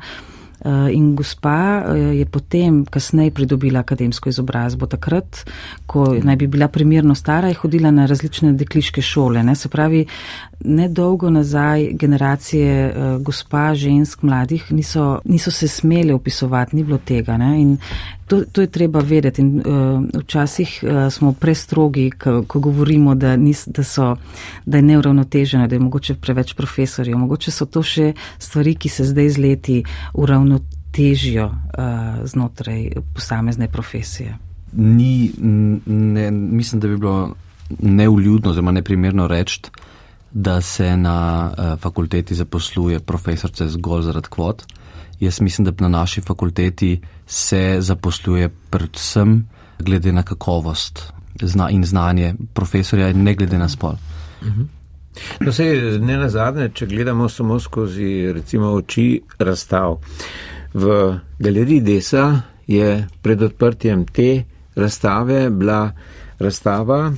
Eh, 0.64 0.92
in 0.94 1.14
gospa 1.14 1.82
eh, 1.82 2.18
je 2.18 2.26
potem 2.26 2.84
kasneje 2.84 3.30
pridobila 3.30 3.80
akademsko 3.80 4.28
izobrazbo. 4.28 4.86
Takrat, 4.86 5.42
ko 5.86 6.04
naj 6.22 6.36
bi 6.36 6.46
bila 6.46 6.68
primerno 6.68 7.14
stara, 7.14 7.48
je 7.48 7.58
hodila 7.58 7.90
na 7.90 8.06
različne 8.06 8.52
dekliške 8.52 9.02
šole. 9.02 9.42
Ne? 9.42 9.56
Se 9.58 9.68
pravi, 9.68 10.06
nedolgo 10.64 11.30
nazaj 11.30 11.88
generacije 11.92 12.94
uh, 12.94 13.22
gospa, 13.22 13.74
žensk, 13.74 14.22
mladih 14.22 14.72
niso, 14.72 15.20
niso 15.24 15.50
se 15.50 15.68
smele 15.68 16.14
upisovati, 16.14 16.76
ni 16.76 16.84
bilo 16.84 16.98
tega. 16.98 17.36
Ne? 17.36 17.60
In 17.60 17.76
to, 18.26 18.44
to 18.52 18.60
je 18.60 18.66
treba 18.66 19.00
vedeti. 19.00 19.42
In, 19.42 19.62
uh, 19.66 20.20
včasih 20.22 20.78
uh, 20.82 21.12
smo 21.12 21.32
prestrogi, 21.32 22.10
ko, 22.10 22.44
ko 22.46 22.60
govorimo, 22.60 23.14
da, 23.14 23.36
nis, 23.36 23.66
da, 23.66 23.84
so, 23.84 24.16
da 24.66 24.76
je 24.76 24.82
neuravnotežena, 24.82 25.66
da 25.66 25.74
je 25.74 25.80
mogoče 25.80 26.14
preveč 26.14 26.54
profesorjev. 26.54 27.18
Mogoče 27.18 27.50
so 27.50 27.66
to 27.66 27.82
še 27.82 28.12
stvari, 28.38 28.74
ki 28.74 28.88
se 28.88 29.04
zdaj 29.04 29.28
z 29.28 29.38
leti 29.38 29.82
uravnotežijo 30.52 31.46
uh, 31.46 32.26
znotraj 32.26 32.90
posamezne 33.14 33.68
profesije. 33.68 34.38
Ni, 34.72 35.32
ne, 35.86 36.30
mislim, 36.30 36.80
da 36.80 36.88
bi 36.88 36.96
bilo 36.96 37.34
neuljudno, 37.78 38.50
oziroma 38.50 38.72
neprimerno 38.72 39.26
reči, 39.26 39.60
da 40.32 40.60
se 40.60 40.96
na 40.96 41.50
uh, 41.50 41.80
fakulteti 41.80 42.34
zaposluje 42.34 43.00
profesorce 43.00 43.68
zgolj 43.68 44.02
zaradi 44.02 44.28
kvot. 44.28 44.62
Jaz 45.20 45.40
mislim, 45.40 45.64
da 45.64 45.72
na 45.78 45.88
naši 45.88 46.20
fakulteti 46.20 47.00
se 47.26 47.76
zaposluje 47.80 48.48
predvsem 48.70 49.48
glede 49.78 50.12
na 50.12 50.22
kakovost 50.22 51.12
zna 51.42 51.70
in 51.70 51.84
znanje 51.84 52.34
profesorja, 52.54 53.12
ne 53.12 53.34
glede 53.34 53.58
na 53.58 53.68
spol. 53.68 53.94
Mhm. 54.42 54.62
No, 55.40 55.52
se 55.52 55.64
ne 56.00 56.16
na 56.16 56.28
zadnje, 56.28 56.70
če 56.74 56.86
gledamo 56.86 57.28
samo 57.28 57.60
skozi 57.60 58.32
recimo 58.32 58.72
oči 58.72 59.22
razstav. 59.38 59.98
V 60.74 61.18
galeriji 61.38 61.80
Desa 61.80 62.40
je 62.66 63.08
pred 63.22 63.42
odprtjem 63.42 64.06
te 64.06 64.44
razstave 64.74 65.50
bila 65.50 65.90
razstava 66.38 67.12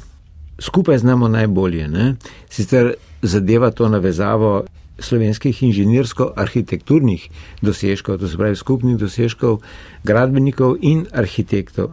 skupaj 0.59 0.99
znamo 0.99 1.29
najbolje. 1.29 1.89
Ne? 1.89 2.15
Sicer 2.51 2.95
zadeva 3.23 3.71
to 3.71 3.89
navezavo 3.89 4.65
slovenskih 4.99 5.63
inženirsko-arhitekturnih 5.63 7.29
dosežkov, 7.63 8.19
to 8.19 8.29
se 8.29 8.37
pravi 8.37 8.57
skupnih 8.57 8.97
dosežkov 8.97 9.59
gradbenikov 10.05 10.77
in 10.81 11.07
arhitektov, 11.13 11.91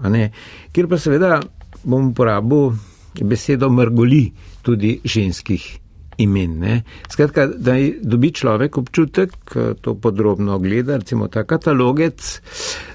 kjer 0.72 0.88
pa 0.88 0.98
seveda 0.98 1.40
bom 1.84 2.12
uporabil 2.12 2.78
besedo 3.22 3.70
mrgoli 3.70 4.32
tudi 4.62 5.00
ženskih 5.04 5.80
imen. 6.22 6.60
Ne? 6.60 6.82
Skratka, 7.12 7.48
da 7.48 7.76
dobi 8.02 8.32
človek 8.34 8.78
občutek, 8.78 9.56
to 9.82 9.96
podrobno 9.96 10.60
gleda, 10.60 10.98
recimo 11.02 11.28
ta 11.28 11.44
katalogec, 11.44 12.42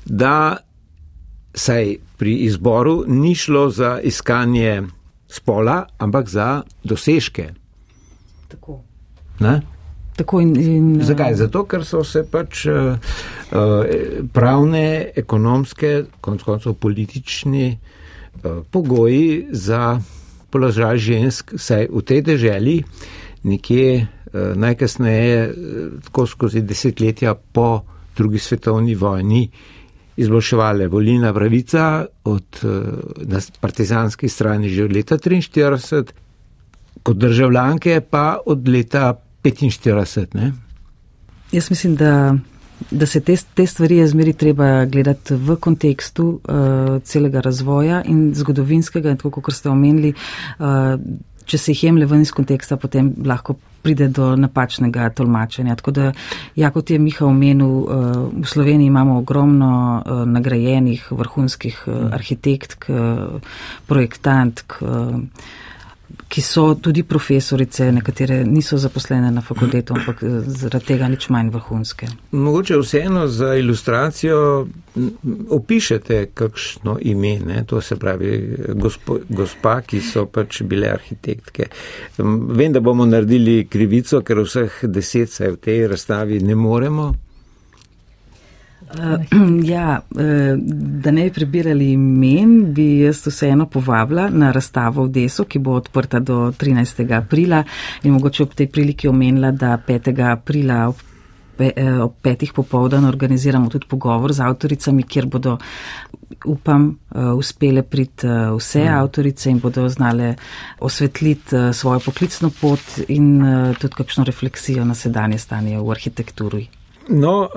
da 0.04 0.56
saj 1.56 1.96
pri 2.16 2.34
izboru 2.48 3.04
ni 3.06 3.34
šlo 3.34 3.68
za 3.70 4.00
iskanje 4.00 4.82
spola, 5.28 5.86
ampak 5.98 6.28
za 6.28 6.62
dosežke. 6.84 7.50
Tako. 8.48 8.80
Tako 10.16 10.40
in, 10.40 10.56
in, 10.56 11.02
Zakaj? 11.04 11.34
Zato, 11.34 11.64
ker 11.68 11.84
so 11.84 12.00
se 12.04 12.22
pač 12.30 12.64
uh, 12.70 12.96
pravne, 14.32 14.84
ekonomske, 15.16 16.06
konc 16.24 16.42
koncev 16.42 16.76
politični 16.80 17.66
uh, 17.74 18.62
pogoji 18.70 19.46
za 19.50 19.98
položaj 20.50 20.98
žensk, 20.98 21.54
saj 21.58 21.88
v 21.90 22.02
tej 22.02 22.22
deželi, 22.22 22.76
nekje 23.42 24.02
uh, 24.02 24.54
najkasneje, 24.56 25.54
tako 26.08 26.26
skozi 26.26 26.62
desetletja 26.62 27.34
po 27.34 27.82
drugi 28.16 28.38
svetovni 28.38 28.94
vojni, 28.94 29.50
izboljševale 30.16 30.88
volilna 30.88 31.32
pravica 31.34 32.06
od 32.24 32.44
eh, 32.62 32.68
na 33.24 33.40
partizanski 33.60 34.28
strani 34.28 34.68
že 34.68 34.84
od 34.84 34.92
leta 34.92 35.18
43, 35.18 36.04
kot 37.02 37.16
državljanke 37.16 38.00
pa 38.10 38.38
od 38.46 38.68
leta 38.68 39.14
45. 39.42 40.26
Ne? 40.34 40.52
Jaz 41.52 41.70
mislim, 41.70 41.96
da, 41.96 42.34
da 42.90 43.06
se 43.06 43.20
te, 43.20 43.36
te 43.54 43.66
stvari 43.66 43.96
je 43.96 44.08
zmeri 44.08 44.32
treba 44.32 44.84
gledati 44.84 45.34
v 45.34 45.56
kontekstu 45.60 46.26
uh, 46.26 47.02
celega 47.02 47.40
razvoja 47.40 48.02
in 48.04 48.34
zgodovinskega, 48.34 49.10
in 49.10 49.16
tako 49.16 49.40
kot 49.40 49.54
ste 49.54 49.70
omenili, 49.70 50.12
uh, 50.58 51.00
če 51.46 51.58
se 51.58 51.72
jih 51.72 51.84
jemlje 51.84 52.10
ven 52.10 52.26
iz 52.26 52.32
konteksta, 52.34 52.76
potem 52.76 53.12
lahko 53.24 53.56
pride 53.86 54.08
do 54.10 54.32
napačnega 54.36 55.10
tolmačenja. 55.14 55.76
Tako 55.78 55.92
da, 55.94 56.06
ja, 56.58 56.72
kot 56.74 56.90
je 56.90 56.98
Miha 56.98 57.26
omenil, 57.26 57.70
eh, 57.70 58.16
v 58.42 58.46
Sloveniji 58.50 58.90
imamo 58.90 59.18
ogromno 59.20 60.02
nagrajenih 60.26 61.06
vrhunskih 61.10 61.84
eh, 61.86 62.00
arhitektk, 62.18 62.90
projektantk 63.86 64.80
ki 66.28 66.42
so 66.42 66.74
tudi 66.74 67.02
profesorice, 67.02 67.92
nekatere 67.92 68.44
niso 68.44 68.76
zaposlene 68.76 69.30
na 69.30 69.40
fakultetu, 69.40 69.94
ampak 69.94 70.22
eh, 70.22 70.40
zaradi 70.46 70.86
tega 70.86 71.08
nič 71.08 71.28
manj 71.30 71.52
vrhunske. 71.54 72.08
Mogoče 72.32 72.78
vseeno 72.78 73.26
za 73.28 73.54
ilustracijo 73.54 74.66
opišete 75.50 76.26
kakšno 76.34 76.98
ime, 77.00 77.38
ne? 77.46 77.64
to 77.66 77.80
se 77.80 77.96
pravi 77.96 78.56
gospo, 78.74 79.18
gospa, 79.28 79.80
ki 79.80 80.00
so 80.00 80.26
pač 80.26 80.62
bile 80.62 80.90
arhitektke. 80.90 81.68
Vem, 82.18 82.72
da 82.72 82.80
bomo 82.80 83.06
naredili 83.06 83.66
krivico, 83.70 84.20
ker 84.20 84.40
vseh 84.42 84.82
deset 84.82 85.30
se 85.30 85.52
v 85.52 85.60
tej 85.62 85.86
razstavi 85.92 86.40
ne 86.40 86.54
moremo. 86.54 87.12
Ja, 89.66 90.00
da 90.10 91.10
ne 91.10 91.24
bi 91.24 91.30
prebirali 91.30 91.90
imen, 91.92 92.72
bi 92.74 92.86
jaz 93.00 93.24
vseeno 93.26 93.66
povabila 93.66 94.28
na 94.30 94.52
razstavo 94.54 95.06
v 95.06 95.12
Desu, 95.18 95.44
ki 95.44 95.58
bo 95.58 95.74
odprta 95.80 96.20
do 96.20 96.52
13. 96.52 97.02
aprila 97.16 97.64
in 98.02 98.14
mogoče 98.14 98.42
ob 98.42 98.54
tej 98.54 98.70
priliki 98.70 99.08
omenila, 99.08 99.50
da 99.50 99.76
5. 99.88 100.14
aprila 100.30 100.86
ob 100.88 101.02
Eh, 101.58 102.00
ob 102.02 102.12
petih 102.20 102.52
popovdan 102.52 103.04
organiziramo 103.04 103.68
tudi 103.68 103.86
pogovor 103.88 104.32
z 104.32 104.44
avtoricami, 104.44 105.02
kjer 105.02 105.26
bodo, 105.26 105.56
upam, 106.44 106.98
eh, 107.14 107.32
uspele 107.32 107.82
priti 107.82 108.26
eh, 108.26 108.50
vse 108.58 108.84
mm. 108.84 108.94
avtorice 108.94 109.50
in 109.50 109.58
bodo 109.58 109.88
znale 109.88 110.34
osvetliti 110.80 111.72
svojo 111.72 112.00
poklicno 112.04 112.50
pot 112.60 113.00
in 113.08 113.40
tudi 113.80 113.94
kakšno 113.94 114.24
refleksijo 114.24 114.84
na 114.84 114.94
sedanje 114.94 115.38
stanje 115.38 115.78
v 115.78 115.90
arhitekturi. 115.90 116.66
No, 117.08 117.48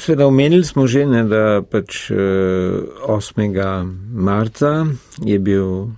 seveda 0.00 0.26
omenili 0.26 0.64
smo 0.64 0.86
že, 0.86 1.04
ne, 1.06 1.24
da 1.28 1.60
pač 1.60 2.10
8. 2.10 3.90
marca 4.12 4.86
je 5.20 5.38
bil 5.38 5.92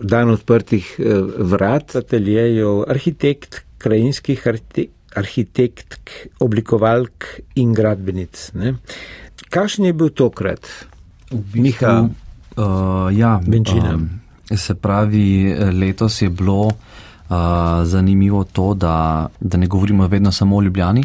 dan 0.00 0.30
odprtih 0.32 0.94
vrat 1.38 1.96
ateljejev 1.96 2.86
arhitekt, 2.88 3.64
krajinskih 3.78 4.46
arhitekt 4.46 4.96
arhitektk, 5.16 6.10
oblikovalk 6.44 7.26
in 7.54 7.72
gradbenic. 7.76 8.50
Ne? 8.58 8.76
Kakšen 9.48 9.88
je 9.88 9.94
bil 9.96 10.12
tokrat? 10.12 10.64
V 11.30 11.40
bistvu, 11.52 12.08
uh, 12.56 13.08
ja, 13.12 13.38
um, 13.40 14.08
se 14.52 14.74
pravi, 14.74 15.54
letos 15.72 16.22
je 16.22 16.30
bilo 16.30 16.68
uh, 16.68 17.36
zanimivo 17.84 18.44
to, 18.44 18.74
da, 18.74 19.28
da 19.40 19.58
ne 19.58 19.66
govorimo 19.66 20.08
vedno 20.08 20.32
samo 20.32 20.56
o 20.56 20.62
Ljubljani. 20.62 21.04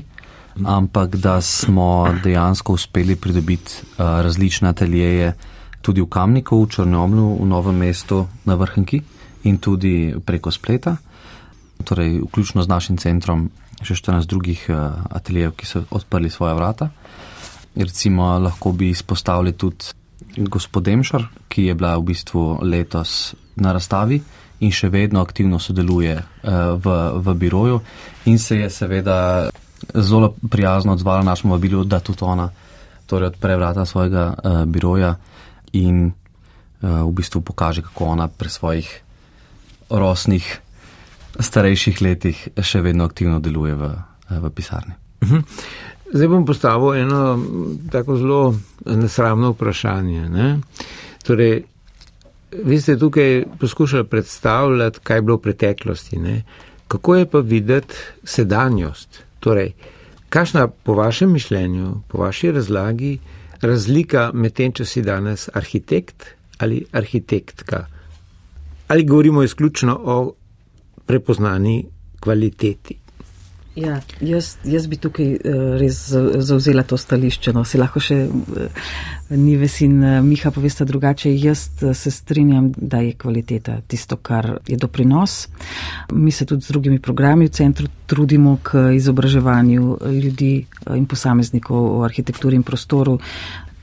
Ampak 0.61 1.15
da 1.15 1.41
smo 1.41 2.07
dejansko 2.23 2.73
uspeli 2.73 3.15
pridobiti 3.15 3.73
uh, 3.81 3.97
različne 4.21 4.69
ateljeje 4.69 5.33
tudi 5.81 6.01
v 6.01 6.07
Kamniku, 6.07 6.63
v 6.63 6.69
Črnomlu, 6.69 7.37
v 7.41 7.45
Novem 7.45 7.75
mestu, 7.75 8.27
na 8.45 8.55
Vrhnki 8.55 9.01
in 9.43 9.57
tudi 9.57 10.13
preko 10.25 10.51
spleta. 10.51 10.95
Torej, 11.83 12.21
vključno 12.23 12.63
z 12.63 12.67
našim 12.67 12.97
centrom 12.97 13.49
še 13.83 13.97
14 13.99 14.29
drugih 14.29 14.65
uh, 14.69 15.03
ateljev, 15.09 15.57
ki 15.57 15.65
so 15.65 15.83
odprli 15.91 16.29
svoja 16.29 16.53
vrata. 16.53 16.89
Recimo, 17.75 18.37
lahko 18.39 18.71
bi 18.71 18.93
izpostavili 18.93 19.51
tudi 19.57 19.91
gospod 20.37 20.83
Demšar, 20.83 21.25
ki 21.49 21.65
je 21.65 21.75
bila 21.75 21.97
v 21.97 22.13
bistvu 22.13 22.61
letos 22.61 23.33
na 23.55 23.73
razstavi 23.73 24.21
in 24.63 24.71
še 24.71 24.87
vedno 24.89 25.21
aktivno 25.21 25.59
sodeluje 25.59 26.15
uh, 26.15 26.77
v, 26.79 26.95
v 27.19 27.35
biroju 27.35 27.81
in 28.31 28.39
se 28.39 28.61
je 28.61 28.69
seveda 28.69 29.49
zelo 29.93 30.33
prijazno 30.49 30.93
odzvala 30.93 31.23
našemu 31.23 31.53
vabilu, 31.53 31.83
da 31.83 31.99
tudi 31.99 32.19
ona 32.21 32.49
torej 33.05 33.27
odpre 33.27 33.55
vrata 33.55 33.85
svojega 33.85 34.33
uh, 34.33 34.63
biroja 34.65 35.15
in 35.73 36.05
uh, 36.05 37.01
v 37.07 37.11
bistvu 37.11 37.41
pokaže, 37.41 37.81
kako 37.81 38.05
ona 38.05 38.27
pre 38.27 38.49
svojih 38.49 39.01
rosnih 39.89 40.59
starejših 41.39 42.01
letih 42.01 42.47
še 42.61 42.81
vedno 42.81 43.05
aktivno 43.05 43.39
deluje 43.39 43.75
v, 43.75 43.89
v 44.29 44.49
pisarni. 44.53 44.93
Mhm. 45.23 45.39
Zdaj 46.13 46.27
bom 46.29 46.45
postavil 46.45 46.93
eno 46.93 47.39
tako 47.91 48.17
zelo 48.17 48.55
nesramno 48.85 49.55
vprašanje. 49.55 50.29
Ne? 50.29 50.59
Torej, 51.25 51.63
vi 52.51 52.81
ste 52.81 52.99
tukaj 53.01 53.45
poskušali 53.59 54.05
predstavljati, 54.05 54.99
kaj 55.03 55.17
je 55.17 55.21
bilo 55.21 55.37
v 55.37 55.41
preteklosti. 55.41 56.19
Ne? 56.19 56.43
Kako 56.87 57.15
je 57.15 57.25
pa 57.25 57.39
videti 57.39 57.95
sedanjost? 58.23 59.23
Torej, 59.43 59.73
kakšna 60.29 60.67
po 60.67 60.95
vašem 60.95 61.31
mišljenju, 61.31 61.89
po 62.07 62.23
vaši 62.23 62.51
razlagi, 62.51 63.17
razlika 63.61 64.29
med 64.33 64.55
tem, 64.55 64.71
če 64.71 64.85
si 64.87 65.03
danes 65.03 65.49
arhitekt 65.53 66.29
ali 66.63 66.85
arhitektka? 66.91 67.85
Ali 68.87 69.05
govorimo 69.05 69.43
izključno 69.43 69.99
o 70.03 70.17
prepoznani 71.05 71.85
kvaliteti. 72.19 73.02
Ja, 73.75 74.01
jaz, 74.21 74.57
jaz 74.69 74.85
bi 74.85 74.99
tukaj 75.01 75.31
uh, 75.33 75.61
res 75.81 75.97
zauzela 76.45 76.83
to 76.85 76.97
stališče. 76.97 77.55
No. 77.57 77.63
Si 77.65 77.79
lahko 77.81 78.01
še 78.03 78.19
uh, 78.29 78.91
Nives 79.33 79.79
in 79.81 79.95
uh, 79.97 80.19
Miha 80.21 80.51
povesta 80.53 80.85
drugače. 80.85 81.31
Jaz 81.33 81.65
se 81.97 82.11
strinjam, 82.13 82.69
da 82.77 83.01
je 83.01 83.15
kvaliteta 83.17 83.79
tisto, 83.89 84.19
kar 84.21 84.59
je 84.69 84.77
doprinos. 84.77 85.47
Mi 86.13 86.31
se 86.31 86.45
tudi 86.45 86.61
z 86.61 86.75
drugimi 86.75 87.01
programi 87.01 87.49
v 87.49 87.55
centru 87.57 87.89
trudimo 88.05 88.59
k 88.61 88.91
izobraževanju 88.93 89.97
ljudi 90.21 90.53
in 90.93 91.09
posameznikov 91.09 91.89
o 91.97 92.03
arhitekturi 92.05 92.59
in 92.59 92.63
prostoru 92.63 93.17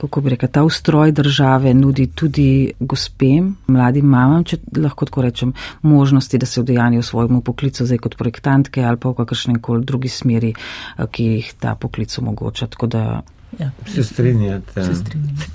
kako 0.01 0.21
bi 0.21 0.31
rekel, 0.31 0.49
ta 0.49 0.65
ustroj 0.65 1.13
države 1.13 1.75
nudi 1.75 2.07
tudi 2.07 2.73
gospem, 2.81 3.57
mladim 3.67 4.07
mamam, 4.07 4.45
če 4.45 4.57
lahko 4.77 5.07
tako 5.07 5.23
rečem, 5.23 5.53
možnosti, 5.83 6.39
da 6.39 6.47
se 6.47 6.63
vdejanijo 6.63 7.03
svojemu 7.03 7.41
poklicu 7.41 7.87
zdaj 7.87 7.99
kot 7.99 8.17
projektantke 8.17 8.85
ali 8.85 8.97
pa 8.97 9.13
v 9.13 9.19
kakršnem 9.21 9.61
koli 9.61 9.85
drugi 9.85 10.09
smeri, 10.09 10.55
eh, 10.55 11.07
ki 11.11 11.25
jih 11.25 11.53
ta 11.61 11.75
poklic 11.75 12.19
omogoča. 12.19 12.69
Da, 12.91 13.23
ja. 13.59 13.71
Se 13.87 14.05
strinjate. 14.05 14.89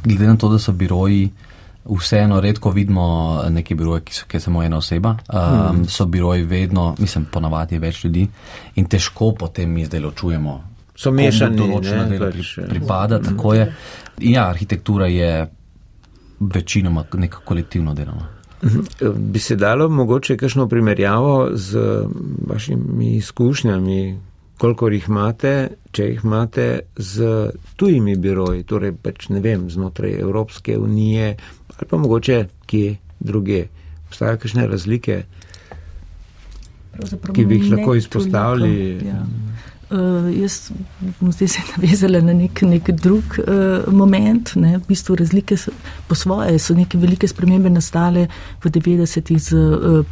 Glede 0.03 0.27
na 0.27 0.37
to, 0.37 0.49
da 0.49 0.59
so 0.59 0.71
biroji. 0.71 1.29
Vseeno 1.85 2.39
redko 2.41 2.71
vidimo 2.73 3.43
neke 3.49 3.75
biroje, 3.75 4.01
ki 4.01 4.39
so 4.39 4.39
samo 4.47 4.63
ena 4.63 4.77
oseba. 4.77 5.09
Um, 5.29 5.39
hmm. 5.39 5.83
So 5.85 6.05
biroji 6.05 6.43
vedno, 6.43 6.95
mislim, 6.97 7.27
ponavadi 7.31 7.77
več 7.77 8.03
ljudi 8.03 8.25
in 8.75 8.85
težko 8.89 9.35
potem 9.37 9.69
mi 9.69 9.85
zdaj 9.85 9.99
ločujemo. 9.99 10.74
So 10.95 11.11
mešani, 11.11 11.57
določena 11.59 12.05
dela 12.07 12.29
pač, 12.31 12.53
pri, 12.55 12.67
pripada, 12.71 13.19
tako 13.23 13.53
je. 13.53 13.67
Ja, 14.23 14.47
arhitektura 14.49 15.09
je 15.11 15.31
večinoma 16.39 17.03
neko 17.19 17.43
kolektivno 17.45 17.93
delo. 17.93 18.15
Mhm. 18.63 19.09
Bi 19.31 19.39
se 19.39 19.55
dalo 19.55 19.89
mogoče 19.89 20.37
kakšno 20.37 20.67
primerjavo 20.67 21.49
z 21.53 21.81
vašimi 22.47 23.15
izkušnjami, 23.15 24.19
koliko 24.57 24.87
jih 24.89 25.09
imate, 25.09 25.53
če 25.91 26.05
jih 26.09 26.21
imate 26.23 26.67
z 26.95 27.49
tujimi 27.75 28.15
biroji, 28.15 28.63
torej 28.63 28.95
pač 29.03 29.27
ne 29.29 29.41
vem, 29.43 29.69
znotraj 29.69 30.15
Evropske 30.21 30.77
unije 30.77 31.35
ali 31.75 31.87
pa 31.89 31.97
mogoče 31.97 32.45
kje 32.65 32.95
druge. 33.19 33.65
Obstajajo 34.07 34.37
kakšne 34.39 34.67
razlike, 34.67 35.23
ki 37.33 37.45
bi 37.45 37.57
jih 37.59 37.71
lahko 37.73 37.95
izpostavili? 37.99 38.99
Toliko, 38.99 39.07
ja. 39.07 39.25
Uh, 39.95 40.27
jaz 40.41 40.71
bom 41.19 41.31
zdaj 41.31 41.47
se 41.47 41.61
navezala 41.77 42.19
na 42.21 42.33
nek, 42.35 42.61
nek 42.67 42.89
drug 42.91 43.37
uh, 43.39 43.93
moment. 43.93 44.51
Ne. 44.59 44.77
V 44.77 44.87
bistvu 44.89 45.15
razlike 45.15 45.57
so, 45.57 45.71
po 46.07 46.15
svoje 46.15 46.59
so 46.59 46.75
neke 46.75 46.99
velike 46.99 47.27
spremembe 47.27 47.69
nastale 47.71 48.27
v 48.63 48.71
90-ih 48.75 49.39
z, 49.39 49.55
uh, 49.55 50.05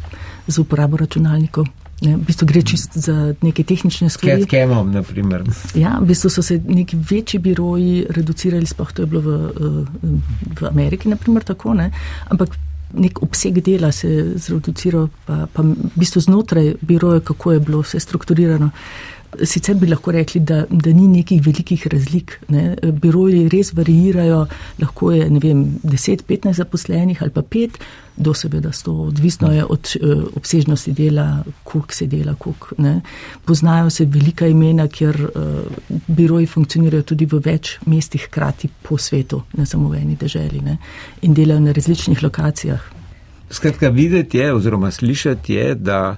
z 0.48 0.58
uporabo 0.58 0.96
računalnikov. 0.96 1.68
Ne. 2.00 2.16
V 2.16 2.24
bistvu 2.30 2.48
gre 2.48 2.62
čist 2.64 2.96
za 2.96 3.34
neke 3.44 3.64
tehnične 3.64 4.08
stvari. 4.08 4.46
Skratka, 4.46 4.64
imam, 4.64 4.92
na 4.92 5.02
primer. 5.04 5.44
Ja, 5.76 5.98
v 6.00 6.08
bistvu 6.14 6.32
so 6.32 6.42
se 6.42 6.56
neki 6.64 6.96
večji 7.10 7.42
biroji 7.44 8.06
reducirali, 8.08 8.66
sploh 8.66 8.92
to 8.92 9.04
je 9.04 9.10
bilo 9.12 9.20
v, 9.20 9.36
uh, 9.52 10.60
v 10.60 10.70
Ameriki, 10.70 11.12
naprimer 11.12 11.44
tako, 11.44 11.76
ne. 11.76 11.90
ampak 12.32 12.56
nek 12.94 13.22
obseg 13.22 13.58
dela 13.60 13.92
se 13.92 14.08
je 14.08 14.24
zreduciral, 14.38 15.08
pa, 15.26 15.46
pa 15.52 15.62
v 15.62 15.92
bistvu 15.98 16.20
znotraj 16.20 16.74
biroja, 16.80 17.20
kako 17.20 17.52
je 17.52 17.60
bilo 17.60 17.82
vse 17.82 18.00
strukturirano. 18.00 18.70
Sicer 19.42 19.74
bi 19.74 19.88
lahko 19.90 20.12
rekli, 20.12 20.40
da, 20.40 20.64
da 20.70 20.92
ni 20.92 21.08
nekih 21.08 21.42
velikih 21.44 21.86
razlik. 21.92 22.38
Ne. 22.48 22.76
Biroji 23.02 23.48
res 23.52 23.72
variirajo, 23.74 24.44
lahko 24.80 25.12
je 25.12 25.28
10-15 25.28 26.52
zaposlenih 26.52 27.22
ali 27.22 27.34
pa 27.34 27.42
5, 27.42 27.78
do 28.16 28.34
seveda 28.34 28.70
100, 28.72 28.92
odvisno 29.08 29.52
je 29.52 29.64
od 29.64 29.90
uh, 30.00 30.24
obsežnosti 30.36 30.92
dela, 30.92 31.44
koliko 31.64 31.94
se 31.94 32.06
dela, 32.06 32.34
koliko 32.34 32.74
ne. 32.78 33.00
Poznajo 33.44 33.90
se 33.90 34.04
velika 34.04 34.46
imena, 34.46 34.88
ker 34.88 35.18
uh, 35.24 36.00
biroji 36.06 36.46
funkcionirajo 36.46 37.02
tudi 37.02 37.26
v 37.26 37.40
več 37.44 37.78
mestih 37.86 38.28
hkrati 38.28 38.70
po 38.82 38.98
svetu, 38.98 39.42
ne 39.58 39.66
samo 39.66 39.88
v 39.90 40.02
eni 40.02 40.16
deželi 40.20 40.60
ne. 40.60 40.78
in 41.22 41.34
delajo 41.34 41.60
na 41.60 41.72
različnih 41.72 42.22
lokacijah. 42.22 42.80
Skratka, 43.50 43.88
videti 43.88 44.38
je 44.38 44.54
oziroma 44.54 44.90
slišati 44.90 45.54
je, 45.54 45.74
da 45.74 46.16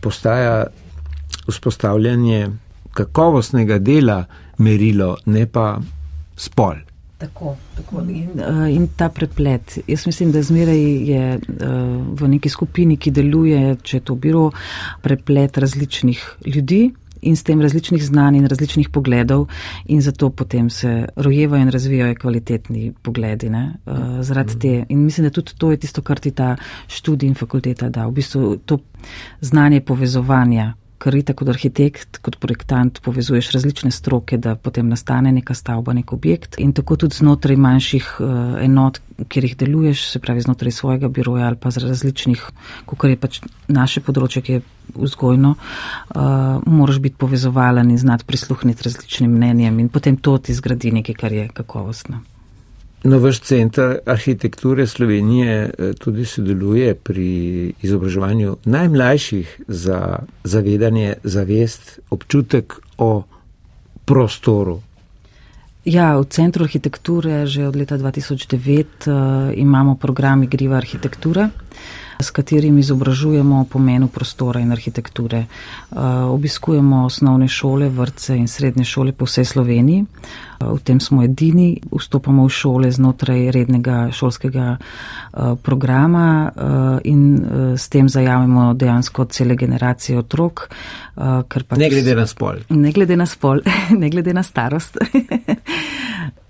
postaja 0.00 0.66
vzpostavljanje 1.48 2.50
kakovostnega 2.94 3.78
dela 3.78 4.24
merilo, 4.58 5.16
ne 5.26 5.46
pa 5.46 5.78
spol. 6.36 6.74
Tako, 7.18 7.56
tako. 7.76 8.02
In, 8.08 8.30
uh, 8.36 8.66
in 8.70 8.88
ta 8.96 9.08
preplet. 9.08 9.78
Jaz 9.86 10.06
mislim, 10.06 10.32
da 10.32 10.42
zmeraj 10.42 10.82
je 11.10 11.38
uh, 11.38 12.18
v 12.20 12.28
neki 12.28 12.48
skupini, 12.48 12.96
ki 12.96 13.12
deluje, 13.14 13.76
če 13.82 14.00
to 14.00 14.14
biro, 14.18 14.50
preplet 15.02 15.58
različnih 15.58 16.22
ljudi 16.46 16.88
in 17.24 17.36
s 17.36 17.46
tem 17.46 17.60
različnih 17.62 18.02
znanj 18.04 18.36
in 18.36 18.46
različnih 18.50 18.90
pogledov 18.92 19.46
in 19.88 20.02
zato 20.04 20.28
potem 20.30 20.68
se 20.70 21.06
rojevajo 21.16 21.62
in 21.62 21.70
razvijajo 21.72 22.18
kvalitetni 22.20 22.92
pogledi. 23.02 23.48
Uh, 23.48 24.20
zaradi 24.20 24.58
te. 24.58 24.74
In 24.88 25.04
mislim, 25.04 25.30
da 25.30 25.30
tudi 25.30 25.54
to 25.58 25.70
je 25.70 25.80
tisto, 25.80 26.02
kar 26.02 26.18
ti 26.18 26.30
ta 26.30 26.56
študij 26.88 27.28
in 27.28 27.34
fakulteta 27.34 27.88
da. 27.88 28.06
V 28.06 28.18
bistvu 28.20 28.56
to 28.66 28.78
znanje 29.40 29.80
povezovanja 29.80 30.74
ker 31.04 31.16
itak 31.18 31.36
kot 31.42 31.50
arhitekt, 31.52 32.18
kot 32.24 32.38
projektant 32.40 33.00
povezuješ 33.04 33.50
različne 33.52 33.92
stroke, 33.92 34.38
da 34.40 34.54
potem 34.56 34.88
nastane 34.88 35.32
neka 35.36 35.56
stavba, 35.56 35.92
nek 35.96 36.14
objekt 36.16 36.56
in 36.62 36.72
tako 36.76 36.96
tudi 37.04 37.18
znotraj 37.20 37.58
manjših 37.60 38.10
uh, 38.24 38.34
enot, 38.64 39.02
kjer 39.28 39.50
jih 39.50 39.56
deluješ, 39.60 40.06
se 40.14 40.22
pravi 40.24 40.46
znotraj 40.46 40.72
svojega 40.72 41.12
biroja 41.12 41.50
ali 41.50 41.60
pa 41.60 41.70
z 41.74 41.84
različnih, 41.84 42.46
kot 42.88 43.08
je 43.10 43.20
pač 43.20 43.40
naše 43.68 44.00
področje, 44.04 44.44
ki 44.44 44.56
je 44.56 44.64
vzgojno, 44.94 45.54
uh, 45.54 46.64
moraš 46.66 47.02
biti 47.04 47.20
povezovalen 47.20 47.92
in 47.92 48.00
znati 48.00 48.24
prisluhniti 48.28 48.88
različnim 48.88 49.32
mnenjem 49.32 49.84
in 49.84 49.92
potem 49.92 50.16
to 50.16 50.38
ti 50.38 50.56
zgradi 50.56 50.94
nekaj, 51.00 51.20
kar 51.20 51.36
je 51.36 51.50
kakovostno. 51.52 52.24
No, 53.04 53.18
vaš 53.18 53.40
centr 53.40 53.98
arhitekture 54.06 54.86
Slovenije 54.86 55.70
eh, 55.78 55.92
tudi 55.92 56.24
sodeluje 56.24 56.94
pri 56.94 57.28
izobraževanju 57.82 58.56
najmlajših 58.64 59.60
za 59.68 60.18
zavedanje, 60.44 61.14
zavest, 61.24 61.98
občutek 62.10 62.72
o 62.98 63.22
prostoru. 64.04 64.80
Ja, 65.84 66.16
v 66.16 66.24
centru 66.24 66.64
arhitekture 66.64 67.46
že 67.46 67.68
od 67.68 67.76
leta 67.76 67.98
2009 67.98 68.84
uh, 69.04 69.52
imamo 69.52 69.94
program 70.00 70.42
Igriva 70.42 70.76
arhitektura. 70.76 71.44
Uh, 71.44 72.03
s 72.20 72.30
katerim 72.30 72.78
izobražujemo 72.78 73.60
o 73.60 73.64
pomenu 73.64 74.08
prostora 74.08 74.60
in 74.60 74.72
arhitekture. 74.72 75.38
Eh, 75.38 75.98
obiskujemo 76.28 77.04
osnovne 77.04 77.48
šole, 77.48 77.88
vrtce 77.88 78.36
in 78.36 78.48
srednje 78.48 78.84
šole 78.84 79.12
po 79.12 79.24
vsej 79.24 79.44
Sloveniji. 79.44 80.04
Eh, 80.04 80.64
v 80.64 80.78
tem 80.84 81.00
smo 81.00 81.22
edini, 81.22 81.80
vstopamo 81.92 82.46
v 82.46 82.48
šole 82.48 82.90
znotraj 82.90 83.50
rednega 83.50 84.08
šolskega 84.12 84.76
eh, 84.76 85.54
programa 85.62 86.52
in 87.04 87.44
s 87.76 87.88
tem 87.88 88.08
zajamemo 88.08 88.74
dejansko 88.74 89.24
cele 89.24 89.56
generacije 89.56 90.18
otrok. 90.18 90.68
Pač 91.14 91.78
ne 91.78 91.90
glede 91.90 92.14
na 92.14 92.26
spol. 92.26 92.56
Ne 92.68 92.92
glede 92.92 93.16
na 93.16 93.26
spol, 93.26 93.60
ne 94.02 94.10
glede 94.10 94.34
na 94.34 94.42
starost. 94.42 94.98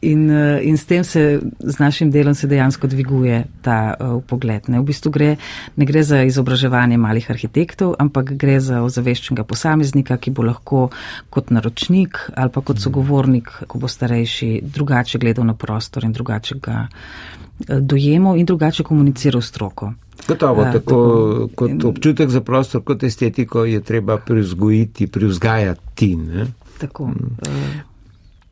In, 0.04 0.30
eh, 0.30 0.60
in 0.68 0.76
s 0.76 0.84
tem 0.84 1.04
se 1.04 1.40
z 1.58 1.78
našim 1.78 2.10
delom 2.10 2.34
se 2.34 2.46
dejansko 2.46 2.86
dviguje 2.86 3.44
ta 3.62 3.94
uh, 3.94 4.22
pogled. 4.26 4.68
Ne? 4.68 4.80
V 4.80 4.84
bistvu 4.90 5.10
gre, 5.10 5.36
ne 5.76 5.86
gre 5.88 6.02
za 6.04 6.22
izobraževanje 6.28 6.98
malih 7.00 7.30
arhitektov, 7.30 7.94
ampak 7.98 8.34
gre 8.36 8.58
za 8.60 8.82
ozaveščenega 8.84 9.46
posameznika, 9.48 10.18
ki 10.20 10.34
bo 10.34 10.44
lahko 10.44 10.88
kot 11.30 11.50
naročnik 11.54 12.20
ali 12.36 12.52
pa 12.52 12.60
kot 12.60 12.82
sogovornik, 12.82 13.50
ko 13.66 13.80
bo 13.80 13.88
starejši, 13.88 14.60
drugače 14.74 15.18
gledal 15.18 15.48
na 15.48 15.54
prostor 15.56 16.04
in 16.04 16.12
drugače 16.12 16.58
ga 16.60 16.84
uh, 16.88 17.78
dojemal 17.80 18.36
in 18.36 18.46
drugače 18.46 18.84
komuniciral 18.84 19.42
stroko. 19.42 19.94
Gotovo, 20.28 20.62
uh, 20.62 20.72
tako, 20.72 21.00
tako 21.00 21.48
kot 21.54 21.84
občutek 21.84 22.30
za 22.30 22.40
prostor, 22.40 22.84
kot 22.84 23.02
estetiko 23.02 23.64
je 23.64 23.80
treba 23.80 24.18
privzgojiti, 24.18 25.06
privzgajati. 25.06 26.16
Ne? 26.16 26.46
Tako. 26.78 27.10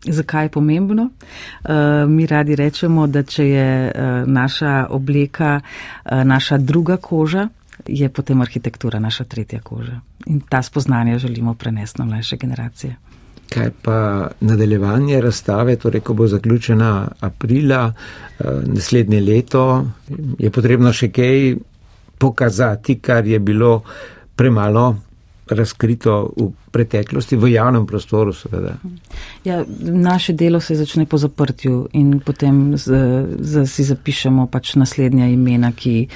Uh, 0.07 0.13
Zakaj 0.13 0.45
je 0.45 0.49
pomembno? 0.49 1.03
Uh, 1.03 1.71
mi 2.11 2.27
radi 2.27 2.57
rečemo, 2.57 3.07
da 3.07 3.23
če 3.23 3.47
je 3.49 3.93
uh, 3.95 4.29
naša 4.29 4.87
obleka 4.91 5.61
uh, 5.61 6.25
naša 6.25 6.59
druga 6.59 6.97
koža, 6.97 7.49
je 7.87 8.09
potem 8.09 8.41
arhitektura 8.41 8.99
naša 8.99 9.25
tretja 9.25 9.61
koža. 9.61 10.01
In 10.27 10.41
ta 10.41 10.63
spoznanja 10.63 11.19
želimo 11.19 11.55
prenesti 11.55 12.01
na 12.01 12.05
mlajše 12.05 12.37
generacije. 12.37 12.97
Kaj 13.53 13.71
pa 13.83 14.29
nadaljevanje 14.41 15.21
razstave, 15.21 15.77
torej 15.77 16.01
ko 16.01 16.15
bo 16.15 16.27
zaključena 16.27 17.09
aprila 17.21 17.93
naslednje 18.65 19.21
leto, 19.21 19.87
je 20.39 20.51
potrebno 20.51 20.93
še 20.93 21.11
kaj 21.13 21.57
pokazati, 22.19 22.99
kar 22.99 23.27
je 23.27 23.39
bilo 23.39 23.83
premalo 24.37 24.97
razkrito 25.51 26.33
v 26.37 26.51
preteklosti, 26.71 27.37
v 27.37 27.53
javnem 27.53 27.87
prostoru, 27.87 28.33
seveda. 28.33 28.77
Ja, 29.45 29.65
naše 29.81 30.33
delo 30.33 30.61
se 30.61 30.77
začne 30.77 31.07
po 31.07 31.19
zaprtju 31.19 31.89
in 31.93 32.21
potem 32.21 32.77
z, 32.77 32.95
z, 33.41 33.67
si 33.67 33.85
zapišemo 33.85 34.47
pač 34.47 34.77
naslednja 34.77 35.27
imena, 35.27 35.73
ki, 35.73 36.07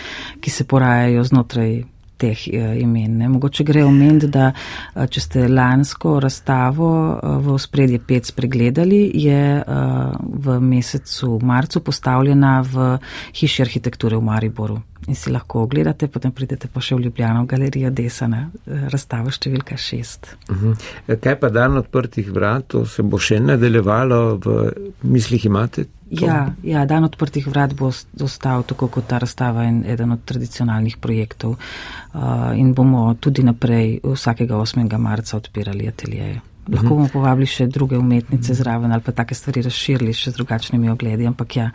ki 0.40 0.50
se 0.50 0.64
porajajo 0.64 1.24
znotraj 1.24 1.84
teh 2.16 2.48
eh, 2.48 2.80
imen. 2.80 3.18
Ne. 3.18 3.28
Mogoče 3.28 3.64
gre 3.64 3.84
omeniti, 3.84 4.30
da 4.32 4.50
eh, 4.52 5.06
če 5.10 5.20
ste 5.20 5.46
lansko 5.48 6.16
razstavo 6.22 6.90
eh, 7.12 7.38
v 7.44 7.58
spredje 7.60 8.00
pec 8.00 8.32
pregledali, 8.36 9.04
je 9.14 9.62
v 9.66 10.58
mesecu 10.60 11.38
marcu 11.42 11.80
postavljena 11.84 12.58
v 12.64 12.88
hiši 13.36 13.62
arhitekture 13.62 14.16
v 14.16 14.24
Mariboru 14.24 14.80
in 15.06 15.14
si 15.14 15.30
lahko 15.30 15.62
ogledate, 15.62 16.08
potem 16.08 16.32
pridete 16.32 16.68
pa 16.72 16.80
še 16.80 16.96
v 16.96 17.06
Ljubljano, 17.06 17.44
v 17.44 17.50
galerijo 17.50 17.90
Desana, 17.90 18.46
eh, 18.66 18.86
razstavo 18.92 19.30
številka 19.30 19.76
šest. 19.76 20.36
Uh 20.48 20.56
mhm. 20.56 20.72
-huh. 20.72 21.20
Kaj 21.20 21.40
pa 21.40 21.48
dan 21.48 21.76
odprtih 21.76 22.30
vrat, 22.32 22.66
to 22.68 22.86
se 22.86 23.02
bo 23.02 23.18
še 23.18 23.40
nadaljevalo, 23.40 24.38
v 24.44 24.72
mislih 25.02 25.44
imate? 25.44 25.86
Ja, 26.10 26.54
ja, 26.62 26.84
dan 26.86 27.04
odprtih 27.04 27.46
vrat 27.46 27.74
bo 27.74 27.90
ostal 28.22 28.62
tako 28.62 28.88
kot 28.88 29.08
ta 29.10 29.18
razstava 29.18 29.64
in 29.64 29.84
eden 29.84 30.12
od 30.12 30.20
tradicionalnih 30.24 30.96
projektov 30.96 31.50
uh, 31.50 32.52
in 32.54 32.74
bomo 32.74 33.14
tudi 33.20 33.42
naprej 33.42 34.00
vsakega 34.04 34.54
8. 34.54 34.98
marca 34.98 35.36
odpirali 35.36 35.88
ateljeje. 35.88 36.40
Lahko 36.68 36.86
mhm. 36.86 36.94
bomo 36.94 37.08
povabili 37.12 37.46
še 37.46 37.66
druge 37.66 37.98
umetnice 37.98 38.54
zraven 38.54 38.92
ali 38.92 39.02
pa 39.02 39.12
take 39.12 39.34
stvari 39.34 39.62
razširili 39.62 40.14
še 40.14 40.30
z 40.30 40.38
drugačnimi 40.38 40.90
ogledi, 40.90 41.26
ampak 41.26 41.56
ja, 41.56 41.70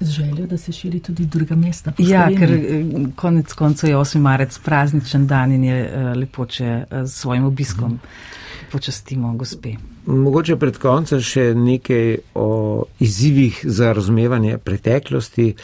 z 0.00 0.10
željo, 0.10 0.46
da 0.46 0.58
se 0.58 0.72
širi 0.72 1.00
tudi 1.00 1.26
druga 1.26 1.56
mesta. 1.56 1.92
Ja, 1.98 2.28
ker 2.38 2.52
eh, 2.52 2.84
konec 3.16 3.52
koncev 3.52 3.90
je 3.90 3.96
8. 3.96 4.18
marec 4.18 4.58
prazničen 4.58 5.26
dan 5.26 5.52
in 5.52 5.64
je 5.64 5.80
uh, 5.84 6.16
lepo, 6.16 6.46
če 6.46 6.84
uh, 6.90 7.04
s 7.04 7.20
svojim 7.20 7.44
obiskom 7.44 7.98
počastimo 8.72 9.32
gospe. 9.36 9.74
Mogoče 10.06 10.56
pred 10.56 10.78
koncem 10.78 11.20
še 11.20 11.50
nekaj 11.54 12.16
o 12.34 12.48
izzivih 12.98 13.60
za 13.64 13.92
razumevanje 13.92 14.58
preteklosti. 14.58 15.54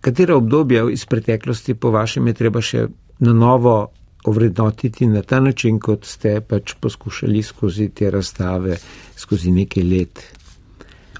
Katera 0.00 0.36
obdobja 0.36 0.84
iz 0.92 1.06
preteklosti 1.06 1.74
po 1.74 1.90
vašem 1.90 2.26
je 2.26 2.34
treba 2.34 2.62
še 2.62 2.86
na 3.18 3.32
novo 3.32 3.76
ovrednotiti 4.24 5.06
na 5.06 5.22
ta 5.22 5.40
način, 5.40 5.80
kot 5.80 6.04
ste 6.04 6.40
pač 6.40 6.74
poskušali 6.80 7.42
skozi 7.42 7.88
te 7.88 8.10
razstave, 8.10 8.76
skozi 9.16 9.52
nekaj 9.52 9.84
let? 9.84 10.24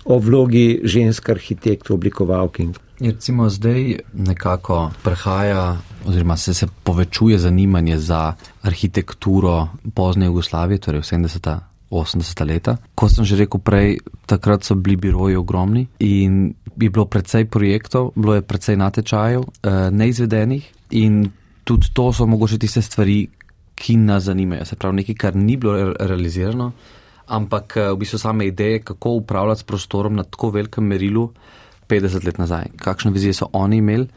O 0.04 0.18
vlogi 0.18 0.80
žensk 0.84 1.28
arhitektov, 1.28 1.96
oblikovalk. 1.96 2.60
Recimo 3.00 3.48
zdaj 3.50 3.98
nekako 4.12 4.90
prehaja 5.02 5.76
oziroma 6.06 6.36
se, 6.36 6.54
se 6.54 6.66
povečuje 6.82 7.38
zanimanje 7.38 7.98
za 7.98 8.34
arhitekturo 8.62 9.68
pozne 9.94 10.26
Jugoslavije, 10.26 10.78
torej 10.78 11.00
70. 11.00 11.58
80. 11.90 12.46
leta. 12.46 12.76
Kot 12.94 13.12
sem 13.12 13.24
že 13.24 13.38
rekel 13.38 13.60
prej, 13.62 14.02
takrat 14.26 14.64
so 14.64 14.74
bili 14.74 14.96
biroji 14.96 15.36
ogromni 15.36 15.86
in 16.02 16.54
je 16.74 16.90
bilo 16.90 17.06
precej 17.06 17.46
projektov, 17.46 18.10
bilo 18.16 18.34
je 18.34 18.42
precej 18.42 18.76
natečajev, 18.76 19.42
eh, 19.42 19.90
neizvedenih 19.90 20.64
in 20.90 21.30
tudi 21.64 21.86
to 21.94 22.12
so 22.12 22.26
mogoče 22.26 22.58
tiste 22.58 22.82
stvari, 22.82 23.28
ki 23.74 23.96
nas 23.96 24.24
zanimajo. 24.24 24.64
Se 24.64 24.76
pravi, 24.76 24.96
nekaj, 24.96 25.14
kar 25.14 25.36
ni 25.36 25.56
bilo 25.56 25.94
realizirano, 25.98 26.72
ampak 27.26 27.76
eh, 27.76 27.92
v 27.92 27.98
bistvu 28.02 28.18
same 28.18 28.46
ideje, 28.46 28.82
kako 28.82 29.20
upravljati 29.20 29.60
s 29.60 29.64
prostorom 29.64 30.14
na 30.16 30.24
tako 30.24 30.50
velikem 30.50 30.84
merilu 30.84 31.32
50 31.88 32.26
let 32.26 32.38
nazaj. 32.38 32.64
Kakšne 32.76 33.10
vizije 33.10 33.32
so 33.32 33.48
oni 33.52 33.76
imeli 33.76 34.08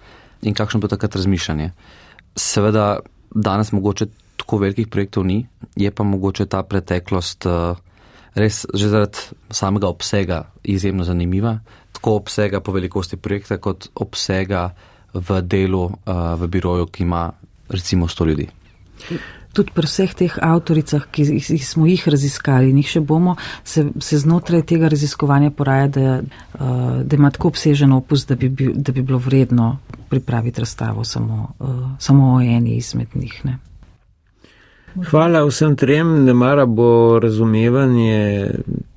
in 0.42 0.54
kakšno 0.54 0.80
bo 0.80 0.88
takrat 0.88 1.16
razmišljanje. 1.16 1.72
Seveda, 2.36 3.00
danes 3.32 3.72
mogoče 3.72 4.08
tako 4.38 4.58
velikih 4.58 4.88
projektov 4.88 5.26
ni, 5.26 5.48
je 5.76 5.92
pa 5.92 6.04
mogoče 6.04 6.46
ta 6.46 6.64
preteklost 6.64 7.46
eh, 7.46 7.76
res 8.36 8.66
že 8.74 8.90
zaradi 8.90 9.18
samega 9.50 9.88
obsega 9.88 10.44
izjemno 10.64 11.04
zanimiva, 11.04 11.60
tako 11.92 12.16
obsega 12.22 12.60
po 12.62 12.72
velikosti 12.72 13.18
projekta, 13.18 13.58
kot 13.58 13.90
obsega 13.96 14.70
v 15.14 15.42
delu 15.42 15.90
eh, 15.90 16.14
v 16.38 16.48
biroju, 16.48 16.86
ki 16.92 17.04
ima 17.04 17.32
recimo 17.70 18.08
100 18.08 18.28
ljudi 18.28 18.48
tudi 19.58 19.74
pri 19.74 19.90
vseh 19.90 20.14
teh 20.14 20.38
avtoricah, 20.42 21.08
ki 21.12 21.42
smo 21.66 21.88
jih 21.90 22.04
raziskali 22.14 22.72
in 22.72 22.82
jih 22.82 22.92
še 22.98 23.02
bomo, 23.02 23.36
se, 23.66 23.88
se 24.04 24.20
znotraj 24.22 24.66
tega 24.70 24.92
raziskovanja 24.94 25.52
poraja, 25.58 25.88
da, 25.98 26.18
uh, 26.22 27.00
da 27.04 27.18
ima 27.18 27.32
tako 27.34 27.54
obsežen 27.54 27.96
opus, 27.98 28.28
da 28.30 28.38
bi, 28.38 28.50
bil, 28.50 28.76
da 28.76 28.94
bi 28.94 29.02
bilo 29.02 29.20
vredno 29.24 29.78
pripraviti 30.10 30.62
razstavo 30.62 31.04
samo, 31.04 31.48
uh, 31.60 31.80
samo 32.00 32.36
o 32.36 32.42
eni 32.42 32.78
izmed 32.78 33.16
njih. 33.18 33.40
Ne. 33.50 33.58
Hvala 35.10 35.44
vsem 35.46 35.76
trem, 35.78 36.24
ne 36.26 36.34
mara 36.34 36.66
bo 36.66 37.20
razumevanje 37.22 38.52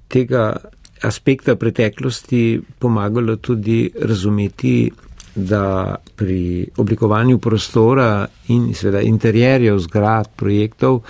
tega 0.09 0.57
aspekta 1.03 1.57
preteklosti 1.57 2.61
pomagalo 2.79 3.37
tudi 3.37 3.91
razumeti 4.01 4.91
da 5.35 5.97
pri 6.17 6.67
oblikovanju 6.77 7.39
prostora 7.39 8.27
in 8.49 8.75
seveda 8.75 9.01
interjerjev 9.01 9.79
zgrad, 9.79 10.29
projektov, 10.37 11.01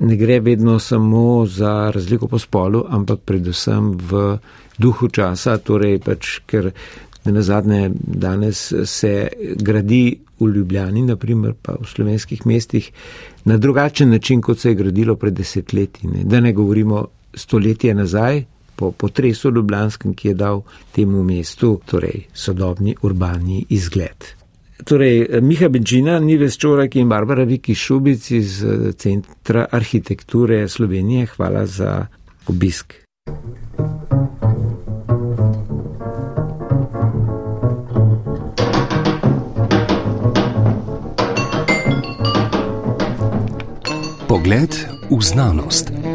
ne 0.00 0.16
gre 0.16 0.40
vedno 0.40 0.78
samo 0.78 1.46
za 1.46 1.90
razliko 1.94 2.28
po 2.28 2.38
spolu, 2.38 2.84
ampak 2.88 3.20
predvsem 3.24 3.90
v 3.98 4.38
duhu 4.78 5.08
časa, 5.08 5.58
torej 5.58 5.98
pač, 5.98 6.38
ker 6.46 6.70
Na 7.30 7.42
zadnje 7.42 7.90
danes 7.98 8.72
se 8.84 9.28
gradi 9.56 10.18
v 10.40 10.46
Ljubljani, 10.46 11.02
naprimer 11.02 11.54
pa 11.62 11.74
v 11.80 11.86
slovenskih 11.86 12.46
mestih, 12.46 12.90
na 13.44 13.56
drugačen 13.56 14.10
način, 14.10 14.40
kot 14.40 14.58
se 14.58 14.70
je 14.70 14.74
gradilo 14.74 15.16
pred 15.16 15.34
desetletji. 15.34 16.08
Ne. 16.08 16.24
Da 16.24 16.40
ne 16.40 16.52
govorimo 16.52 17.06
stoletje 17.34 17.94
nazaj, 17.94 18.44
po 18.78 18.92
potresu 18.94 19.50
Ljubljanskem, 19.50 20.14
ki 20.14 20.28
je 20.28 20.34
dal 20.34 20.62
temu 20.94 21.22
mestu 21.26 21.80
torej, 21.86 22.28
sodobni 22.32 22.94
urbani 23.02 23.64
izgled. 23.74 24.30
Torej, 24.84 25.40
Miha 25.42 25.68
Benčina, 25.68 26.20
Nives 26.22 26.56
Čorak 26.56 26.94
in 26.96 27.08
Barbara 27.10 27.44
Viki 27.44 27.74
Šubic 27.74 28.30
iz 28.30 28.62
Centra 28.96 29.66
arhitekture 29.70 30.68
Slovenije, 30.68 31.26
hvala 31.26 31.66
za 31.66 32.06
obisk. 32.46 32.94
Pogled 44.28 44.70
v 45.10 45.22
znanost. 45.22 46.07